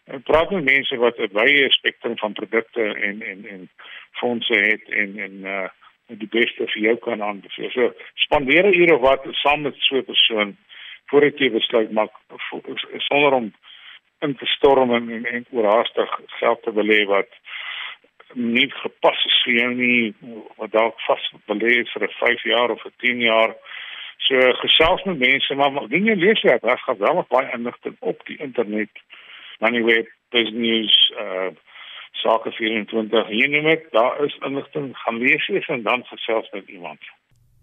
en 0.07 0.23
praat 0.23 0.49
met 0.51 0.63
mense 0.63 0.95
wat 0.97 1.17
'n 1.17 1.33
wye 1.33 1.71
spektrum 1.71 2.17
van 2.17 2.33
produkte 2.33 2.83
en 3.07 3.21
en 3.21 3.45
en 3.45 3.69
fondse 4.11 4.53
het 4.53 4.83
en 5.01 5.19
en 5.19 5.33
uh 5.43 5.67
die 6.07 6.27
beste 6.31 6.67
vir 6.67 6.81
jou 6.81 6.95
kan 6.95 7.23
aanbeveel. 7.23 7.69
So 7.69 7.93
spandeer 8.13 8.65
'n 8.65 8.73
uur 8.73 8.93
of 8.93 9.01
wat 9.01 9.27
saam 9.31 9.61
met 9.61 9.75
so 9.77 9.95
'n 9.97 10.05
persoon 10.05 10.57
voordat 11.05 11.39
jy 11.39 11.51
besluit 11.51 11.91
maak 11.91 12.11
sonder 12.97 13.33
om 13.33 13.53
in 14.19 14.35
te 14.35 14.45
storm 14.45 14.93
en 14.93 15.09
en, 15.09 15.25
en 15.25 15.45
oorhaastig 15.49 16.19
geld 16.39 16.63
te 16.63 16.71
belê 16.71 17.05
wat 17.05 17.29
nie 18.33 18.71
gepas 18.71 19.25
is 19.25 19.41
vir 19.45 19.53
jou 19.53 19.73
nie 19.73 20.13
wat 20.55 20.71
dalk 20.71 20.99
vas 21.07 21.31
belê 21.45 21.83
vir 21.93 22.03
'n 22.03 22.17
5 22.19 22.43
jaar 22.43 22.69
of 22.69 22.85
'n 22.85 22.93
10 22.97 23.19
jaar. 23.19 23.55
So 24.17 24.53
gesels 24.53 25.03
met 25.03 25.19
mense 25.19 25.55
maar 25.55 25.87
dinge 25.87 26.15
lees 26.15 26.41
jy, 26.41 26.57
daar 26.61 26.79
gaan 26.79 26.97
wel 26.97 27.25
baie 27.29 27.51
inligting 27.53 27.95
op 27.99 28.25
die 28.25 28.37
internet. 28.37 28.89
Moneyweb, 29.59 30.07
Business, 30.29 31.13
uh 31.19 31.49
Sake 32.17 32.51
24, 32.51 33.27
hier 33.29 33.49
noem 33.49 33.67
ek, 33.69 33.91
daar 33.93 34.15
is 34.25 34.37
inligting 34.41 34.89
gaan 34.97 35.19
lees 35.21 35.47
eens 35.47 35.67
en 35.67 35.83
dan 35.85 36.05
gesels 36.09 36.49
met 36.51 36.67
iemand. 36.67 37.03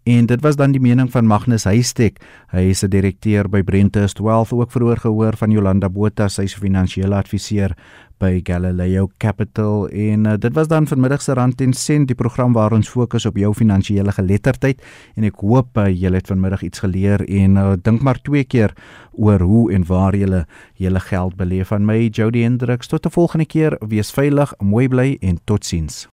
En 0.04 0.26
dit 0.26 0.40
was 0.40 0.56
dan 0.56 0.72
die 0.72 0.80
mening 0.84 1.08
van 1.10 1.24
Magnus 1.24 1.64
Huystek. 1.64 2.18
Hy 2.52 2.68
is 2.68 2.84
'n 2.84 2.90
direkteur 2.92 3.48
by 3.48 3.62
Brentest 3.62 4.18
Wealth 4.18 4.52
ook 4.52 4.70
vroeër 4.70 5.00
gehoor 5.00 5.36
van 5.36 5.50
Jolanda 5.50 5.88
Botha, 5.88 6.28
sy 6.28 6.42
is 6.42 6.54
finansiële 6.54 7.14
adviseur 7.14 7.74
by 8.18 8.40
Galileo 8.42 9.08
Capital. 9.18 9.88
En 9.88 10.24
uh, 10.24 10.34
dit 10.38 10.52
was 10.52 10.68
dan 10.68 10.86
vanmiddag 10.86 11.22
se 11.22 11.32
rand 11.32 11.60
en 11.60 11.72
sent 11.72 12.06
die 12.06 12.14
program 12.14 12.52
waar 12.52 12.72
ons 12.72 12.88
fokus 12.88 13.26
op 13.26 13.36
jou 13.36 13.54
finansiële 13.54 14.12
geletterdheid. 14.12 14.82
En 15.16 15.24
ek 15.24 15.40
hoop 15.40 15.76
uh, 15.78 15.88
julle 15.88 16.16
het 16.16 16.26
vanmiddag 16.26 16.62
iets 16.62 16.78
geleer 16.78 17.24
en 17.24 17.56
uh, 17.56 17.72
dink 17.82 18.02
maar 18.02 18.20
twee 18.20 18.44
keer 18.44 18.74
oor 19.12 19.40
hoe 19.40 19.72
en 19.72 19.86
waar 19.86 20.16
julle 20.16 20.46
julle 20.74 21.00
geld 21.00 21.36
beleef. 21.36 21.68
Van 21.68 21.84
my 21.84 22.08
Jody 22.12 22.42
Hendriks 22.42 22.86
tot 22.86 23.06
'n 23.06 23.10
volgende 23.10 23.46
keer. 23.46 23.78
Wees 23.80 24.10
veilig 24.12 24.52
mooi 24.60 24.88
bly 24.88 25.16
en 25.20 25.38
totsiens 25.44 26.14